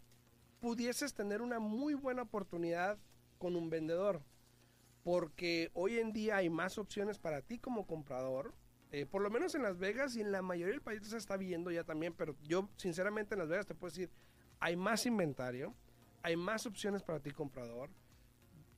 pudieses 0.60 1.14
tener 1.14 1.42
una 1.42 1.58
muy 1.58 1.94
buena 1.94 2.22
oportunidad 2.22 2.98
con 3.38 3.56
un 3.56 3.70
vendedor. 3.70 4.22
Porque 5.04 5.70
hoy 5.72 5.98
en 5.98 6.12
día 6.12 6.36
hay 6.36 6.50
más 6.50 6.76
opciones 6.76 7.18
para 7.18 7.40
ti 7.40 7.58
como 7.58 7.86
comprador. 7.86 8.52
Eh, 8.92 9.06
por 9.06 9.22
lo 9.22 9.30
menos 9.30 9.54
en 9.54 9.62
Las 9.62 9.78
Vegas 9.78 10.16
y 10.16 10.20
en 10.20 10.32
la 10.32 10.42
mayoría 10.42 10.72
del 10.72 10.80
país 10.82 11.02
se 11.06 11.16
está 11.16 11.36
viendo 11.36 11.70
ya 11.70 11.84
también. 11.84 12.14
Pero 12.14 12.34
yo, 12.44 12.68
sinceramente, 12.76 13.34
en 13.34 13.40
Las 13.40 13.48
Vegas 13.48 13.66
te 13.66 13.74
puedo 13.74 13.90
decir: 13.90 14.10
hay 14.60 14.76
más 14.76 15.06
inventario, 15.06 15.74
hay 16.22 16.36
más 16.36 16.66
opciones 16.66 17.02
para 17.02 17.20
ti 17.20 17.30
comprador. 17.30 17.90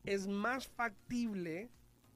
Es 0.04 0.26
más 0.26 0.66
factible, 0.66 1.70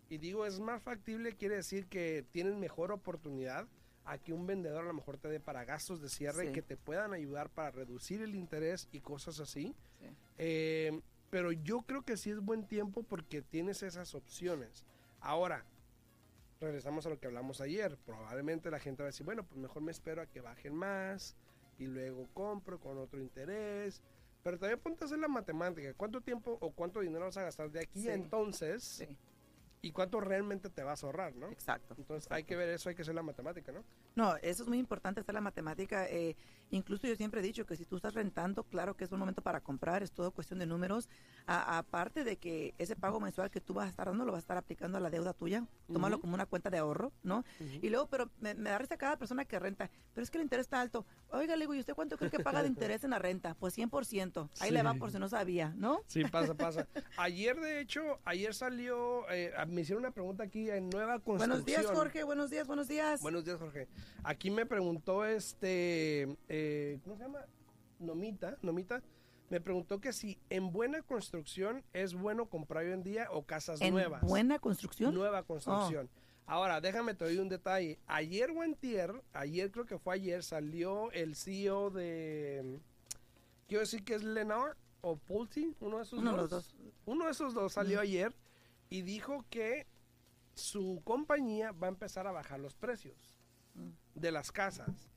y 0.09 0.19
digo 0.19 0.47
es 0.47 0.59
más 0.61 0.83
factible, 0.83 1.33
quiere 1.37 1.57
decir 1.57 1.87
que 1.87 2.25
tienes 2.33 2.55
mejor 2.57 2.93
oportunidad 2.93 3.67
a 4.07 4.19
que 4.19 4.33
un 4.33 4.47
vendedor 4.47 4.85
a 4.85 4.89
lo 4.89 4.95
mejor 4.95 5.17
te 5.17 5.29
dé 5.29 5.41
para 5.41 5.65
gastos 5.65 6.01
de 6.03 6.09
cierre 6.11 6.47
Sí. 6.49 6.53
que 6.53 6.63
te 6.63 6.77
puedan 6.77 7.15
ayudar 7.15 7.49
para 7.51 7.71
reducir 7.71 8.21
el 8.23 8.35
interés 8.35 8.89
y 8.93 9.01
cosas 9.01 9.41
así. 9.41 9.75
Sí. 10.01 10.07
Eh, 10.39 11.01
pero 11.31 11.53
yo 11.53 11.83
creo 11.83 12.03
que 12.03 12.17
sí 12.17 12.31
es 12.31 12.39
buen 12.41 12.67
tiempo 12.67 13.03
porque 13.03 13.41
tienes 13.43 13.83
esas 13.83 14.15
opciones. 14.15 14.85
Ahora, 15.21 15.65
regresamos 16.65 17.07
a 17.07 17.11
lo 17.11 17.19
que 17.19 17.27
hablamos 17.27 17.61
ayer. 17.61 17.97
Probablemente 18.05 18.71
la 18.71 18.81
gente 18.81 19.03
va 19.03 19.07
a 19.09 19.11
decir, 19.13 19.25
bueno, 19.25 19.45
pues 19.45 19.57
mejor 19.59 19.83
me 19.83 19.93
espero 19.93 20.23
a 20.23 20.27
que 20.27 20.41
bajen 20.41 20.75
más 20.75 21.37
y 21.79 21.87
luego 21.87 22.29
compro 22.35 22.81
con 22.81 22.99
otro 22.99 23.21
interés. 23.21 24.03
Pero 24.43 24.59
también 24.59 24.79
ponte 24.81 25.05
a 25.05 25.07
hacer 25.07 25.19
la 25.19 25.29
matemática. 25.29 25.95
¿Cuánto 25.95 26.21
tiempo 26.21 26.59
o 26.61 26.71
cuánto 26.73 27.01
dinero 27.01 27.25
vas 27.25 27.37
a 27.37 27.43
gastar 27.45 27.71
de 27.71 27.81
aquí 27.81 28.01
Sí. 28.03 28.09
a 28.09 28.15
entonces? 28.15 28.83
Sí, 28.83 29.17
¿Y 29.83 29.93
cuánto 29.93 30.19
realmente 30.21 30.71
te 30.71 30.83
vas 30.83 31.03
a 31.03 31.07
ahorrar, 31.07 31.35
no? 31.37 31.49
exacto. 31.51 31.95
Entonces 31.99 32.31
hay 32.33 32.45
que 32.45 32.57
ver 32.57 32.69
eso, 32.71 32.89
hay 32.89 32.95
que 32.95 33.03
hacer 33.03 33.15
la 33.15 33.23
matemática, 33.23 33.71
¿no? 33.73 33.85
No, 34.17 34.37
eso 34.37 34.63
es 34.63 34.69
muy 34.69 34.79
importante, 34.79 35.21
hacer 35.21 35.35
la 35.35 35.41
matemática. 35.41 36.07
eh, 36.09 36.37
incluso 36.71 37.07
yo 37.07 37.15
siempre 37.15 37.41
he 37.41 37.43
dicho 37.43 37.67
que 37.67 37.77
si 37.77 37.85
tú 37.85 37.97
estás 37.97 38.15
rentando, 38.15 38.65
claro 38.65 38.97
que 38.97 39.05
es 39.05 39.13
un 39.13 39.19
momento 39.21 39.43
para 39.43 39.61
comprar, 39.61 40.03
es 40.03 40.11
todo 40.13 40.31
cuestión 40.33 40.59
de 40.59 40.67
números. 40.67 41.09
A- 41.47 41.79
aparte 41.79 42.25
de 42.25 42.37
que 42.37 42.75
ese 42.79 42.97
pago 42.97 43.21
mensual 43.21 43.51
que 43.51 43.61
tú 43.61 43.75
vas 43.75 43.87
a 43.87 43.91
estar 43.91 44.07
dando 44.09 44.25
lo 44.25 44.33
vas 44.33 44.39
a 44.39 44.41
estar 44.41 44.57
aplicando 44.57 44.99
a 44.99 45.01
la 45.01 45.11
deuda 45.11 45.35
tuya, 45.35 45.67
tómalo 45.93 46.21
como 46.21 46.35
una 46.35 46.47
cuenta 46.47 46.71
de 46.71 46.79
ahorro, 46.79 47.13
¿no? 47.23 47.45
Y 47.83 47.91
luego, 47.91 48.09
pero 48.09 48.31
me, 48.41 48.55
me 48.55 48.71
da 48.71 48.79
risa 48.79 48.97
cada 48.97 49.17
persona 49.19 49.45
que 49.45 49.59
renta, 49.59 49.91
pero 50.15 50.23
es 50.25 50.31
que 50.31 50.39
el 50.39 50.43
interés 50.45 50.65
está 50.67 50.81
alto. 50.81 51.05
Oiga, 51.31 51.55
le 51.57 51.63
digo, 51.65 51.75
¿y 51.75 51.81
usted 51.81 51.95
cuánto 51.95 52.17
cree 52.17 52.31
que 52.31 52.39
paga 52.41 52.63
de 52.63 52.69
interés 52.69 53.05
en 53.05 53.11
la 53.11 53.19
renta? 53.19 53.55
Pues 53.55 53.77
100%. 53.77 54.49
Ahí 54.61 54.71
le 54.71 54.83
va 54.83 54.95
por 54.95 55.11
si 55.13 55.19
no 55.19 55.29
sabía, 55.29 55.75
¿no? 55.77 56.01
Sí, 56.07 56.25
pasa, 56.25 56.55
pasa. 56.57 56.87
Ayer, 57.19 57.61
de 57.61 57.81
hecho, 57.81 58.03
ayer 58.25 58.55
salió, 58.55 59.29
eh, 59.31 59.53
me 59.69 59.83
hicieron 59.83 60.03
una 60.03 60.13
pregunta 60.13 60.45
aquí 60.45 60.71
en 60.71 60.89
Nueva 60.91 61.15
Construcción. 61.21 61.39
Buenos 61.51 61.65
días, 61.67 61.87
Jorge. 61.87 62.25
Buenos 62.25 62.51
días, 62.51 62.67
buenos 62.67 62.89
días. 62.89 63.21
Buenos 63.21 63.45
días, 63.45 63.59
Jorge. 63.59 63.87
Aquí 64.23 64.51
me 64.51 64.67
preguntó 64.67 65.25
este, 65.25 66.37
eh, 66.49 67.01
¿cómo 67.05 67.17
se 67.17 67.23
llama? 67.23 67.45
Nomita, 67.99 68.57
Nomita. 68.63 69.03
Me 69.51 69.61
preguntó 69.61 70.01
que 70.01 70.13
si 70.13 70.39
en 70.51 70.73
buena 70.73 71.03
construcción 71.03 71.85
es 71.93 72.15
bueno 72.15 72.47
comprar 72.47 72.85
hoy 72.85 72.93
en 72.93 73.03
día 73.03 73.29
o 73.31 73.45
casas 73.45 73.81
en 73.81 73.95
nuevas. 73.95 74.23
buena 74.23 74.59
construcción. 74.59 75.11
Oh. 75.11 75.19
Nueva 75.19 75.43
construcción. 75.43 76.09
Ahora, 76.47 76.81
déjame 76.81 77.15
te 77.15 77.25
doy 77.25 77.39
un 77.39 77.49
detalle. 77.49 77.99
Ayer 78.07 78.51
o 78.51 78.63
antier, 78.63 79.23
ayer 79.33 79.71
creo 79.71 79.87
que 79.87 79.99
fue 79.99 80.15
ayer, 80.15 80.43
salió 80.43 81.11
el 81.13 81.37
CEO 81.37 81.91
de, 81.91 82.81
quiero 83.67 83.81
decir 83.81 84.05
que 84.05 84.15
es 84.15 84.23
Lennar 84.23 84.77
o 85.01 85.17
Pulte, 85.17 85.75
uno 85.81 85.99
de 85.99 86.03
esos 86.03 86.19
Uno 86.19 86.47
dos. 86.47 86.75
Uno 87.07 87.27
de 87.27 87.31
esos 87.31 87.55
dos 87.55 87.73
salió 87.73 88.01
ayer 88.01 88.35
y 88.91 89.03
dijo 89.03 89.45
que 89.51 89.87
su 90.55 91.01
compañía 91.05 91.73
va 91.73 91.87
a 91.87 91.91
empezar 91.91 92.27
a 92.27 92.33
bajar 92.33 92.61
los 92.61 92.75
precios. 92.75 93.34
De 94.15 94.33
las 94.33 94.53
casas. 94.53 95.09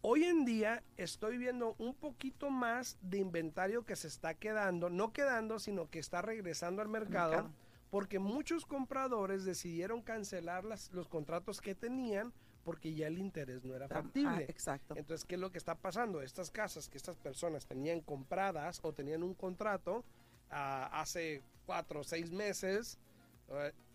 Hoy 0.00 0.24
en 0.24 0.44
día 0.44 0.82
estoy 0.96 1.38
viendo 1.38 1.76
un 1.78 1.94
poquito 1.94 2.50
más 2.50 2.98
de 3.02 3.18
inventario 3.18 3.84
que 3.86 3.94
se 3.94 4.08
está 4.08 4.34
quedando, 4.34 4.90
no 4.90 5.12
quedando, 5.12 5.60
sino 5.60 5.88
que 5.90 6.00
está 6.00 6.22
regresando 6.22 6.82
al 6.82 6.88
mercado, 6.88 7.30
mercado. 7.30 7.50
porque 7.90 8.18
muchos 8.18 8.66
compradores 8.66 9.44
decidieron 9.44 10.02
cancelar 10.02 10.64
las- 10.64 10.90
los 10.92 11.06
contratos 11.08 11.60
que 11.60 11.74
tenían 11.74 12.32
porque 12.64 12.94
ya 12.94 13.08
el 13.08 13.18
interés 13.18 13.64
no 13.64 13.74
era 13.74 13.86
Ah, 13.86 13.88
factible. 13.88 14.44
exacto. 14.48 14.94
Entonces, 14.96 15.24
¿qué 15.24 15.34
es 15.34 15.40
lo 15.40 15.50
que 15.50 15.58
está 15.58 15.74
pasando? 15.74 16.22
Estas 16.22 16.50
casas 16.50 16.88
que 16.88 16.96
estas 16.96 17.16
personas 17.16 17.66
tenían 17.66 18.00
compradas 18.00 18.80
o 18.82 18.92
tenían 18.92 19.22
un 19.22 19.34
contrato 19.34 20.04
ah, 20.50 20.88
hace 21.00 21.42
cuatro 21.66 22.00
o 22.00 22.04
seis 22.04 22.30
meses, 22.30 22.98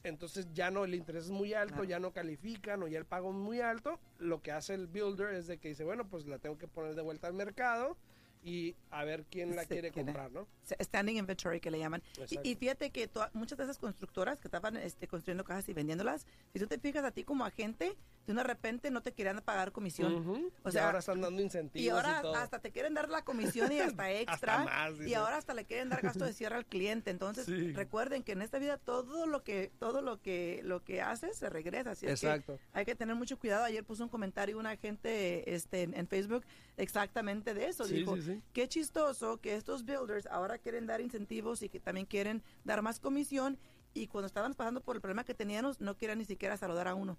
entonces 0.03 0.47
ya 0.53 0.71
no, 0.71 0.85
el 0.85 0.95
interés 0.95 1.25
es 1.25 1.31
muy 1.31 1.53
alto, 1.53 1.83
ya 1.83 1.99
no 1.99 2.11
califican 2.11 2.81
o 2.83 2.87
ya 2.87 2.97
el 2.99 3.05
pago 3.05 3.29
es 3.31 3.35
muy 3.35 3.59
alto. 3.61 3.99
Lo 4.19 4.41
que 4.41 4.51
hace 4.51 4.73
el 4.73 4.87
builder 4.87 5.33
es 5.33 5.47
de 5.47 5.57
que 5.57 5.69
dice, 5.69 5.83
bueno, 5.83 6.07
pues 6.07 6.25
la 6.27 6.39
tengo 6.39 6.57
que 6.57 6.67
poner 6.67 6.95
de 6.95 7.01
vuelta 7.01 7.27
al 7.27 7.33
mercado 7.33 7.97
y 8.43 8.75
a 8.91 9.03
ver 9.03 9.25
quién 9.29 9.55
la 9.55 9.63
Sí, 9.63 9.69
quiere 9.69 9.91
quién 9.91 10.05
comprar, 10.05 10.31
¿no? 10.31 10.47
standing 10.81 11.17
inventory 11.17 11.59
que 11.59 11.71
le 11.71 11.79
llaman. 11.79 12.01
Y, 12.29 12.51
y 12.51 12.55
fíjate 12.55 12.91
que 12.91 13.07
toa- 13.07 13.31
muchas 13.33 13.57
de 13.57 13.63
esas 13.65 13.77
constructoras 13.79 14.39
que 14.39 14.47
estaban 14.47 14.77
este, 14.77 15.07
construyendo 15.07 15.43
casas 15.43 15.67
y 15.69 15.73
vendiéndolas, 15.73 16.25
si 16.53 16.59
tú 16.59 16.67
te 16.67 16.77
fijas 16.79 17.03
a 17.03 17.11
ti 17.11 17.23
como 17.23 17.43
agente, 17.43 17.97
de 18.27 18.33
una 18.33 18.43
repente 18.43 18.91
no 18.91 19.01
te 19.01 19.13
querían 19.13 19.41
pagar 19.41 19.71
comisión. 19.71 20.51
O 20.63 20.69
Y 20.69 20.71
sea, 20.73 20.85
ahora 20.87 20.99
están 20.99 21.21
dando 21.21 21.41
incentivos. 21.41 21.83
Y 21.83 21.89
ahora 21.89 22.21
todo. 22.21 22.35
hasta 22.35 22.59
te 22.59 22.71
quieren 22.71 22.93
dar 22.93 23.09
la 23.09 23.23
comisión 23.23 23.71
y 23.71 23.79
hasta 23.79 24.11
extra. 24.19 24.65
más, 24.65 24.99
y 24.99 25.13
ahora 25.13 25.37
hasta 25.37 25.53
le 25.53 25.63
quieren 25.65 25.87
dar 25.87 26.01
gasto 26.01 26.25
de 26.25 26.33
cierre 26.33 26.57
al 26.57 26.65
cliente. 26.65 27.09
Entonces, 27.09 27.45
Sí. 27.45 27.71
recuerden 27.71 28.23
que 28.23 28.33
en 28.33 28.41
esta 28.41 28.59
vida 28.59 28.77
todo 28.77 29.25
lo 29.27 29.43
que 29.45 29.71
todo 29.79 30.01
lo 30.01 30.21
que 30.21 30.59
lo 30.65 30.83
que 30.83 31.01
haces 31.01 31.37
se 31.37 31.49
regresa. 31.49 31.91
Así 31.91 32.05
es 32.05 32.19
que 32.19 32.27
Exacto. 32.27 32.59
hay 32.73 32.83
que 32.83 32.95
tener 32.95 33.15
mucho 33.15 33.39
cuidado. 33.39 33.63
Ayer 33.63 33.85
puso 33.85 34.03
un 34.03 34.09
comentario 34.09 34.59
una 34.59 34.75
gente 34.75 35.55
este, 35.55 35.83
en, 35.83 35.93
en 35.95 36.07
Facebook 36.07 36.43
exactamente 36.75 37.53
de 37.53 37.67
eso. 37.69 37.85
Sí, 37.85 37.95
Dijo, 37.95 38.17
sí, 38.17 38.41
qué 38.51 38.67
chistoso 38.67 39.39
que 39.39 39.55
estos 39.55 39.85
builders 39.85 40.25
ahora 40.27 40.57
quieren 40.57 40.85
dar 40.85 40.99
incentivos 40.99 41.61
y 41.63 41.69
que 41.69 41.79
también 41.79 42.05
quieren 42.05 42.43
dar 42.65 42.81
más 42.81 42.99
comisión. 42.99 43.57
Y 43.93 44.07
cuando 44.07 44.27
estaban 44.27 44.53
pasando 44.53 44.81
por 44.81 44.95
el 44.95 45.01
problema 45.01 45.23
que 45.23 45.33
teníamos, 45.33 45.79
no 45.79 45.95
quieren 45.95 46.19
ni 46.19 46.25
siquiera 46.25 46.55
saludar 46.57 46.87
a 46.89 46.93
uno. 46.93 47.17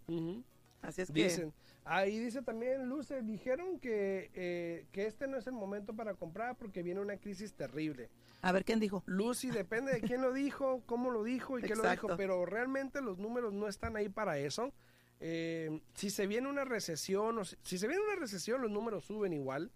Así 0.82 1.02
es 1.02 1.10
que... 1.10 1.24
Dicen. 1.24 1.52
Ahí 1.84 2.18
dice 2.18 2.42
también 2.42 2.86
Luce, 2.86 3.22
dijeron 3.22 3.80
que, 3.80 4.30
eh, 4.34 4.86
que 4.92 5.06
este 5.06 5.26
no 5.26 5.38
es 5.38 5.46
el 5.46 5.54
momento 5.54 5.96
para 5.96 6.12
comprar 6.12 6.54
porque 6.56 6.82
viene 6.82 7.00
una 7.00 7.16
crisis 7.16 7.54
terrible. 7.54 8.10
A 8.42 8.52
ver, 8.52 8.66
¿quién 8.66 8.78
dijo? 8.78 9.02
Lucy, 9.06 9.50
depende 9.50 9.92
de 9.92 10.02
quién 10.02 10.20
lo 10.20 10.34
dijo, 10.34 10.82
cómo 10.84 11.10
lo 11.10 11.24
dijo 11.24 11.58
y 11.58 11.62
qué 11.62 11.74
lo 11.74 11.90
dijo, 11.90 12.08
pero 12.18 12.44
realmente 12.44 13.00
los 13.00 13.18
números 13.18 13.54
no 13.54 13.68
están 13.68 13.96
ahí 13.96 14.10
para 14.10 14.38
eso. 14.38 14.74
Eh, 15.20 15.80
si 15.94 16.10
se 16.10 16.26
viene 16.26 16.48
una 16.48 16.64
recesión, 16.64 17.38
o 17.38 17.44
si, 17.44 17.56
si 17.62 17.78
se 17.78 17.88
viene 17.88 18.02
una 18.02 18.16
recesión, 18.16 18.60
los 18.60 18.70
números 18.70 19.04
suben 19.04 19.32
igual. 19.32 19.72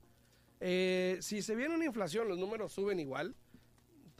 Eh, 0.61 1.19
si 1.21 1.43
se 1.43 1.57
viene 1.57 1.75
una 1.75 1.87
inflación, 1.87 2.29
los 2.29 2.39
números 2.39 2.73
suben 2.73 3.01
igual. 3.01 3.35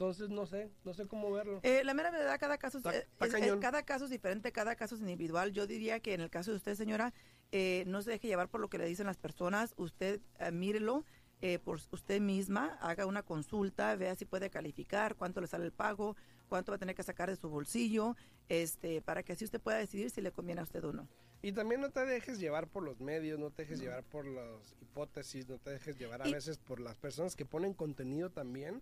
Entonces 0.03 0.29
no 0.29 0.45
sé, 0.45 0.69
no 0.83 0.93
sé 0.93 1.07
cómo 1.07 1.31
verlo. 1.31 1.61
Eh, 1.63 1.81
la 1.85 1.93
mera 1.93 2.11
verdad, 2.11 2.37
cada 2.37 2.57
caso, 2.57 2.79
es- 2.79 3.31
cañón. 3.31 3.61
cada 3.61 3.83
caso 3.83 4.03
es 4.05 4.11
diferente, 4.11 4.51
cada 4.51 4.75
caso 4.75 4.95
es 4.95 5.01
individual. 5.01 5.53
Yo 5.53 5.65
diría 5.65 6.01
que 6.01 6.13
en 6.13 6.19
el 6.19 6.29
caso 6.29 6.51
de 6.51 6.57
usted, 6.57 6.75
señora, 6.75 7.13
eh, 7.53 7.85
no 7.87 8.01
se 8.01 8.11
deje 8.11 8.27
llevar 8.27 8.49
por 8.49 8.59
lo 8.59 8.69
que 8.69 8.77
le 8.77 8.85
dicen 8.85 9.05
las 9.07 9.17
personas. 9.17 9.73
Usted 9.77 10.19
eh, 10.39 10.51
mírelo 10.51 11.05
eh, 11.41 11.57
por 11.59 11.79
usted 11.91 12.19
misma, 12.21 12.77
haga 12.81 13.05
una 13.05 13.23
consulta, 13.23 13.95
vea 13.95 14.15
si 14.15 14.25
puede 14.25 14.49
calificar, 14.49 15.15
cuánto 15.15 15.39
le 15.41 15.47
sale 15.47 15.65
el 15.65 15.71
pago, 15.73 16.15
cuánto 16.49 16.71
va 16.71 16.75
a 16.75 16.79
tener 16.79 16.95
que 16.95 17.03
sacar 17.03 17.29
de 17.29 17.35
su 17.37 17.49
bolsillo, 17.49 18.15
este, 18.49 19.01
para 19.01 19.23
que 19.23 19.33
así 19.33 19.43
usted 19.45 19.59
pueda 19.61 19.77
decidir 19.77 20.09
si 20.09 20.21
le 20.21 20.31
conviene 20.31 20.61
a 20.61 20.63
usted 20.65 20.83
o 20.83 20.91
no. 20.93 21.07
Y 21.41 21.51
también 21.51 21.81
no 21.81 21.89
te 21.91 22.05
dejes 22.05 22.39
llevar 22.39 22.67
por 22.67 22.83
los 22.83 23.01
medios, 23.01 23.37
no 23.39 23.51
te 23.51 23.63
dejes 23.63 23.79
llevar 23.81 24.03
por 24.05 24.25
las 24.25 24.73
hipótesis, 24.81 25.47
no 25.49 25.57
te 25.59 25.71
dejes 25.71 25.97
llevar 25.97 26.21
a 26.21 26.29
Y- 26.29 26.33
veces 26.33 26.57
por 26.59 26.79
las 26.79 26.95
personas 26.95 27.35
que 27.35 27.43
ponen 27.45 27.73
contenido 27.73 28.29
también, 28.29 28.81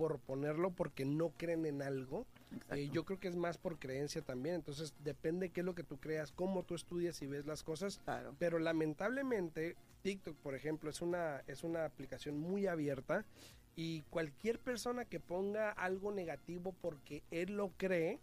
por 0.00 0.18
ponerlo 0.18 0.70
porque 0.70 1.04
no 1.04 1.28
creen 1.36 1.66
en 1.66 1.82
algo. 1.82 2.26
Eh, 2.70 2.88
yo 2.90 3.04
creo 3.04 3.20
que 3.20 3.28
es 3.28 3.36
más 3.36 3.58
por 3.58 3.78
creencia 3.78 4.22
también, 4.22 4.54
entonces 4.54 4.94
depende 5.04 5.50
qué 5.50 5.60
es 5.60 5.66
lo 5.66 5.74
que 5.74 5.82
tú 5.84 5.98
creas, 5.98 6.32
cómo 6.32 6.62
tú 6.62 6.74
estudias 6.74 7.20
y 7.20 7.26
ves 7.26 7.44
las 7.44 7.62
cosas. 7.62 8.00
Claro. 8.06 8.34
Pero 8.38 8.58
lamentablemente 8.58 9.76
TikTok, 10.00 10.36
por 10.38 10.54
ejemplo, 10.54 10.88
es 10.88 11.02
una, 11.02 11.42
es 11.46 11.64
una 11.64 11.84
aplicación 11.84 12.38
muy 12.38 12.66
abierta 12.66 13.26
y 13.76 14.00
cualquier 14.08 14.58
persona 14.58 15.04
que 15.04 15.20
ponga 15.20 15.70
algo 15.70 16.12
negativo 16.12 16.74
porque 16.80 17.22
él 17.30 17.58
lo 17.58 17.68
cree, 17.76 18.20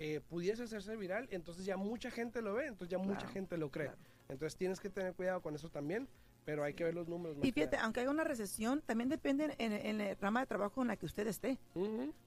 eh, 0.00 0.20
pudiese 0.28 0.64
hacerse 0.64 0.94
viral, 0.94 1.26
entonces 1.30 1.64
ya 1.64 1.78
mucha 1.78 2.10
gente 2.10 2.42
lo 2.42 2.52
ve, 2.52 2.66
entonces 2.66 2.90
ya 2.90 2.98
mucha 2.98 3.20
Claro, 3.20 3.32
gente 3.32 3.56
lo 3.56 3.70
cree. 3.70 3.86
claro. 3.86 4.02
Entonces 4.28 4.56
tienes 4.58 4.78
que 4.78 4.90
tener 4.90 5.14
cuidado 5.14 5.40
con 5.40 5.54
eso 5.54 5.70
también, 5.70 6.06
pero 6.44 6.62
hay 6.62 6.74
que 6.74 6.84
ver 6.84 6.94
los 6.94 7.08
números. 7.08 7.36
más 7.38 7.46
Y 7.46 7.52
fíjate, 7.52 7.76
aunque 7.78 8.00
haya 8.00 8.10
una 8.10 8.24
recesión, 8.24 8.82
también 8.82 9.08
depende 9.08 9.54
en, 9.58 9.72
en 9.72 10.00
el 10.00 10.16
rama 10.18 10.40
de 10.40 10.46
trabajo 10.46 10.82
en 10.82 10.88
la 10.88 10.96
que 10.96 11.06
usted 11.06 11.26
esté. 11.26 11.58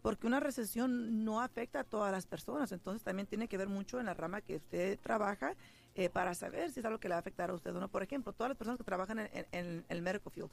Porque 0.01 0.27
una 0.27 0.39
recesión 0.39 1.23
no 1.23 1.41
afecta 1.41 1.81
a 1.81 1.83
todas 1.83 2.11
las 2.11 2.25
personas, 2.25 2.71
entonces 2.71 3.03
también 3.03 3.27
tiene 3.27 3.47
que 3.47 3.57
ver 3.57 3.67
mucho 3.69 3.99
en 3.99 4.07
la 4.07 4.13
rama 4.13 4.41
que 4.41 4.55
usted 4.55 4.99
trabaja 4.99 5.55
eh, 5.95 6.09
para 6.09 6.33
saber 6.35 6.71
si 6.71 6.79
es 6.79 6.85
algo 6.85 6.99
que 6.99 7.07
le 7.07 7.13
va 7.13 7.17
a 7.17 7.19
afectar 7.21 7.49
a 7.49 7.53
usted 7.53 7.75
o 7.75 7.79
no. 7.79 7.87
Por 7.89 8.03
ejemplo, 8.03 8.33
todas 8.33 8.49
las 8.49 8.57
personas 8.57 8.77
que 8.77 8.83
trabajan 8.83 9.19
en, 9.19 9.29
en- 9.33 9.47
en 9.51 9.85
el 9.89 10.01
medical 10.01 10.31
field. 10.31 10.49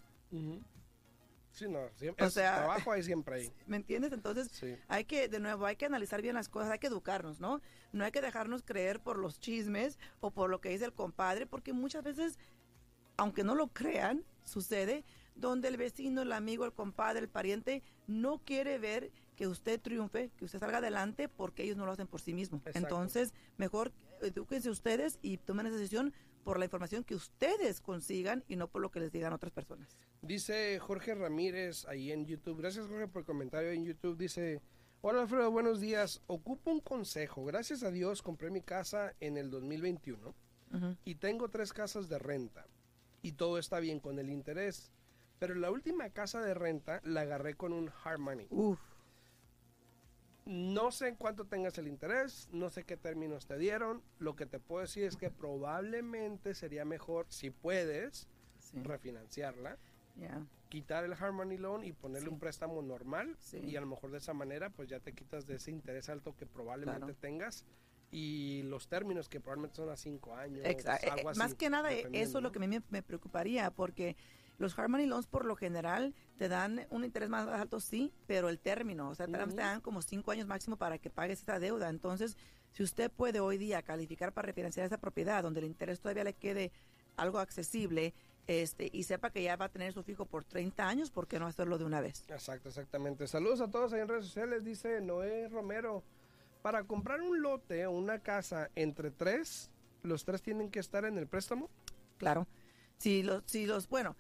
Sí, 1.53 1.69
no, 1.69 1.79
siempre, 1.95 2.27
O 2.27 2.31
sea, 2.31 2.57
trabajo 2.57 2.91
hay 2.91 3.05
siempre 3.05 3.37
ahí. 3.37 3.53
¿me 3.69 3.77
entiendes? 3.77 4.13
Entonces 4.13 4.49
Sí. 4.51 4.75
hay 4.89 5.05
que, 5.05 5.29
de 5.29 5.39
nuevo, 5.39 5.67
hay 5.67 5.77
que 5.77 5.87
analizar 5.87 6.21
bien 6.21 6.35
las 6.35 6.49
cosas, 6.49 6.73
hay 6.73 6.81
que 6.81 6.89
educarnos, 6.89 7.39
¿no? 7.39 7.61
No 7.93 8.05
hay 8.05 8.11
que 8.11 8.21
dejarnos 8.21 8.65
creer 8.65 8.99
por 8.99 9.19
los 9.21 9.39
chismes 9.39 9.97
o 10.21 10.33
por 10.33 10.51
lo 10.51 10.61
que 10.61 10.71
dice 10.71 10.85
el 10.85 10.93
compadre, 10.93 11.47
porque 11.47 11.73
muchas 11.73 12.03
veces, 12.03 12.41
aunque 13.17 13.45
no 13.45 13.55
lo 13.55 13.69
crean, 13.69 14.25
sucede 14.45 15.05
donde 15.35 15.69
el 15.69 15.77
vecino, 15.77 16.23
el 16.23 16.33
amigo, 16.33 16.65
el 16.65 16.73
compadre, 16.73 17.21
el 17.21 17.29
pariente 17.29 17.83
no 18.07 18.39
quiere 18.39 18.79
ver 18.79 19.11
que 19.37 19.49
usted 19.49 19.81
triunfe, 19.81 20.31
que 20.37 20.45
usted 20.45 20.61
salga 20.61 20.79
adelante 20.79 21.29
porque 21.29 21.65
ellos 21.65 21.77
no 21.77 21.87
lo 21.87 21.93
hacen 21.93 22.07
por 22.07 22.21
sí 22.21 22.35
mismos. 22.35 22.61
Exacto. 22.67 22.79
Entonces, 22.79 23.35
mejor 23.57 23.93
edúquense 24.23 24.71
ustedes 24.71 25.19
y 25.23 25.39
tomen 25.39 25.67
esa 25.67 25.77
decisión 25.77 26.13
por 26.45 26.59
la 26.59 26.67
información 26.67 27.05
que 27.05 27.15
ustedes 27.15 27.81
consigan 27.81 28.45
y 28.49 28.57
no 28.57 28.69
por 28.69 28.83
lo 28.83 28.91
que 28.91 29.01
les 29.01 29.11
digan 29.11 29.33
otras 29.33 29.53
personas. 29.53 29.97
Dice 30.23 30.79
Jorge 30.79 31.15
Ramírez 31.15 31.87
ahí 31.87 32.13
en 32.13 32.27
YouTube. 32.27 32.59
Gracias 32.59 32.87
Jorge 32.87 33.09
por 33.09 33.21
el 33.21 33.27
comentario 33.27 33.71
en 33.71 33.85
YouTube. 33.85 34.17
Dice, 34.17 34.63
hola 35.01 35.23
Alfredo, 35.23 35.51
buenos 35.51 35.81
días. 35.81 36.23
Ocupo 36.27 36.71
un 36.71 36.81
consejo. 36.81 37.45
Gracias 37.45 37.83
a 37.83 37.91
Dios 37.91 38.23
compré 38.23 38.51
mi 38.51 38.61
casa 38.61 39.15
en 39.21 39.37
el 39.37 39.51
2021 39.51 40.35
Ujú. 40.75 40.97
y 41.05 41.15
tengo 41.17 41.49
tres 41.49 41.73
casas 41.73 42.09
de 42.09 42.19
renta. 42.19 42.67
Y 43.25 43.33
todo 43.33 43.57
está 43.59 43.81
bien 43.81 44.01
con 44.01 44.19
el 44.19 44.29
interés. 44.29 44.93
Pero 45.39 45.55
la 45.55 45.71
última 45.71 46.11
casa 46.11 46.43
de 46.43 46.53
renta 46.53 47.01
la 47.05 47.23
agarré 47.23 47.55
con 47.55 47.73
un 47.73 47.91
hard 48.05 48.19
money. 48.19 48.47
Uf, 48.51 48.79
No 50.45 50.93
sé 50.93 51.09
en 51.09 51.17
cuánto 51.17 51.47
tengas 51.47 51.79
el 51.79 51.89
interés, 51.89 52.51
no 52.53 52.69
sé 52.69 52.85
qué 52.85 52.99
términos 52.99 53.47
te 53.47 53.57
dieron. 53.57 54.03
Lo 54.19 54.37
que 54.37 54.45
te 54.45 54.61
puedo 54.61 54.83
decir 54.83 55.05
es 55.05 55.17
que 55.17 55.31
probablemente 55.31 56.55
sería 56.55 56.85
mejor, 56.85 57.25
si 57.31 57.49
puedes, 57.51 58.29
sí, 58.59 58.83
refinanciarla. 58.83 59.79
ya. 60.17 60.47
quitar 60.69 61.05
el 61.05 61.13
hard 61.13 61.33
money 61.33 61.57
loan 61.57 61.85
y 61.85 61.93
ponerle 61.93 62.29
Sí. 62.29 62.35
un 62.35 62.41
préstamo 62.41 62.83
normal 62.83 63.37
Sí. 63.39 63.59
y 63.59 63.77
a 63.77 63.81
lo 63.81 63.87
mejor 63.87 64.11
de 64.11 64.19
esa 64.19 64.33
manera 64.35 64.71
pues 64.71 64.89
ya 64.89 64.99
te 64.99 65.13
quitas 65.13 65.47
de 65.47 65.55
ese 65.57 65.71
interés 65.71 66.09
alto 66.09 66.35
que 66.37 66.47
probablemente 66.47 66.99
Claro. 67.01 67.15
tengas 67.21 67.65
y 68.15 68.63
los 68.63 68.87
términos 68.87 69.29
que 69.29 69.41
probablemente 69.41 69.75
son 69.75 69.89
a 69.91 69.97
cinco 69.97 70.37
años 70.37 70.65
Exa- 70.65 71.01
eh, 71.03 71.11
algo 71.11 71.31
así, 71.31 71.39
más 71.41 71.55
que 71.57 71.69
nada, 71.69 71.93
eh, 71.93 72.07
eso 72.13 72.39
es 72.39 72.43
lo 72.45 72.53
que 72.53 72.59
a 72.59 72.61
mí 72.61 72.69
me, 72.69 72.81
me 72.89 73.03
preocuparía, 73.03 73.73
porque 73.73 74.17
los 74.57 74.79
hard 74.79 74.89
money 74.89 75.07
loans 75.07 75.27
por 75.27 75.45
lo 75.45 75.57
general 75.57 76.15
te 76.37 76.49
dan 76.49 76.87
un 76.91 77.05
interés 77.05 77.29
más 77.29 77.49
alto, 77.49 77.81
sí, 77.81 78.13
pero 78.29 78.49
el 78.49 78.61
término, 78.61 79.11
o 79.11 79.17
sea, 79.17 79.27
te, 79.27 79.33
dan- 79.33 79.49
Ujú. 79.49 79.57
te 79.57 79.63
dan 79.63 79.81
como 79.81 80.01
cinco 80.01 80.31
años 80.31 80.47
máximo 80.47 80.77
para 80.77 80.99
que 80.99 81.11
pagues 81.11 81.43
esa 81.43 81.59
deuda. 81.59 81.89
Entonces, 81.89 82.37
si 82.71 82.85
usted 82.85 83.11
puede 83.11 83.41
hoy 83.41 83.59
día 83.59 83.83
calificar 83.83 84.33
para 84.33 84.47
refinanciar 84.47 84.87
esa 84.87 84.99
propiedad, 84.99 85.43
donde 85.43 85.59
el 85.59 85.67
interés 85.67 85.99
todavía 86.01 86.23
le 86.23 86.35
quede 86.35 86.71
algo 87.17 87.41
accesible, 87.41 88.15
este, 88.47 88.91
y 88.93 89.03
sepa 89.03 89.31
que 89.31 89.43
ya 89.43 89.57
va 89.57 89.65
a 89.65 89.69
tener 89.71 89.93
su 89.93 90.05
fijo 90.05 90.25
por 90.25 90.45
30 90.45 90.87
años, 90.89 91.11
¿por 91.11 91.27
qué 91.27 91.41
no 91.41 91.49
hacerlo 91.49 91.79
de 91.79 91.85
una 91.85 92.01
vez? 92.01 92.25
Exacto, 92.29 92.69
exactamente. 92.69 93.27
Saludos 93.27 93.61
a 93.61 93.69
todos 93.71 93.93
ahí 93.93 94.03
en 94.03 94.09
redes 94.09 94.27
sociales, 94.27 94.63
dice 94.63 95.01
Noé 95.01 95.49
Romero. 95.49 96.05
Para 96.65 96.85
comprar 96.85 97.21
un 97.21 97.43
lote 97.43 97.85
o 97.85 97.91
una 97.91 98.21
casa 98.21 98.71
entre 98.75 99.11
tres, 99.11 99.71
los 100.03 100.25
tres 100.25 100.41
tienen 100.41 100.71
que 100.71 100.79
estar 100.79 101.05
en 101.05 101.19
el 101.19 101.27
préstamo. 101.27 101.69
Claro. 102.17 102.49
Si 102.97 103.23
los, 103.23 103.43
si 103.45 103.67
los, 103.67 103.87
bueno, 103.87 104.17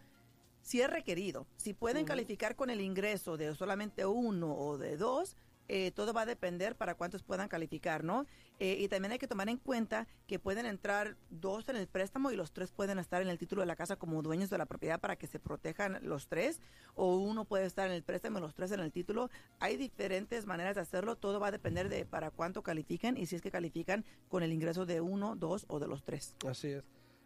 si 0.60 0.82
es 0.82 0.90
requerido, 0.90 1.46
si 1.56 1.72
pueden 1.72 2.04
calificar 2.04 2.54
con 2.54 2.68
el 2.68 2.82
ingreso 2.82 3.38
de 3.38 3.54
solamente 3.54 4.04
uno 4.04 4.54
o 4.54 4.76
de 4.76 4.98
dos, 4.98 5.38
eh, 5.68 5.90
todo 5.92 6.12
va 6.12 6.22
a 6.22 6.26
depender 6.26 6.76
para 6.76 6.94
cuántos 6.94 7.22
puedan 7.22 7.48
calificar, 7.48 8.04
¿no? 8.04 8.26
Eh, 8.60 8.78
y 8.80 8.88
también 8.88 9.12
hay 9.12 9.18
que 9.18 9.26
tomar 9.26 9.48
en 9.48 9.56
cuenta 9.56 10.06
que 10.26 10.38
pueden 10.38 10.66
entrar 10.66 11.16
dos 11.30 11.68
en 11.68 11.76
el 11.76 11.88
préstamo 11.88 12.30
y 12.30 12.36
los 12.36 12.52
tres 12.52 12.70
pueden 12.70 12.98
estar 12.98 13.20
en 13.22 13.28
el 13.28 13.38
título 13.38 13.62
de 13.62 13.66
la 13.66 13.76
casa 13.76 13.96
como 13.96 14.22
dueños 14.22 14.50
de 14.50 14.58
la 14.58 14.66
propiedad 14.66 15.00
para 15.00 15.16
que 15.16 15.26
se 15.26 15.40
protejan 15.40 15.98
los 16.02 16.28
tres, 16.28 16.60
o 16.94 17.16
uno 17.16 17.44
puede 17.44 17.66
estar 17.66 17.88
en 17.88 17.94
el 17.94 18.02
préstamo 18.02 18.38
y 18.38 18.42
los 18.42 18.54
tres 18.54 18.70
en 18.72 18.80
el 18.80 18.92
título. 18.92 19.30
Hay 19.58 19.76
diferentes 19.76 20.46
maneras 20.46 20.76
de 20.76 20.82
hacerlo, 20.82 21.16
todo 21.16 21.40
va 21.40 21.48
a 21.48 21.52
depender 21.52 21.88
de 21.88 22.04
para 22.04 22.30
cuánto 22.30 22.62
califican 22.62 23.16
y 23.16 23.26
si 23.26 23.36
es 23.36 23.42
que 23.42 23.50
califican 23.50 24.04
con 24.28 24.42
el 24.42 24.52
ingreso 24.52 24.86
de 24.86 25.00
uno, 25.00 25.36
dos 25.36 25.64
o 25.68 25.80
de 25.80 25.88
los 25.88 26.04
tres. 26.04 26.34
Así 26.46 26.68
es. 26.68 26.84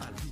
Al 0.00 0.14
día 0.14 0.30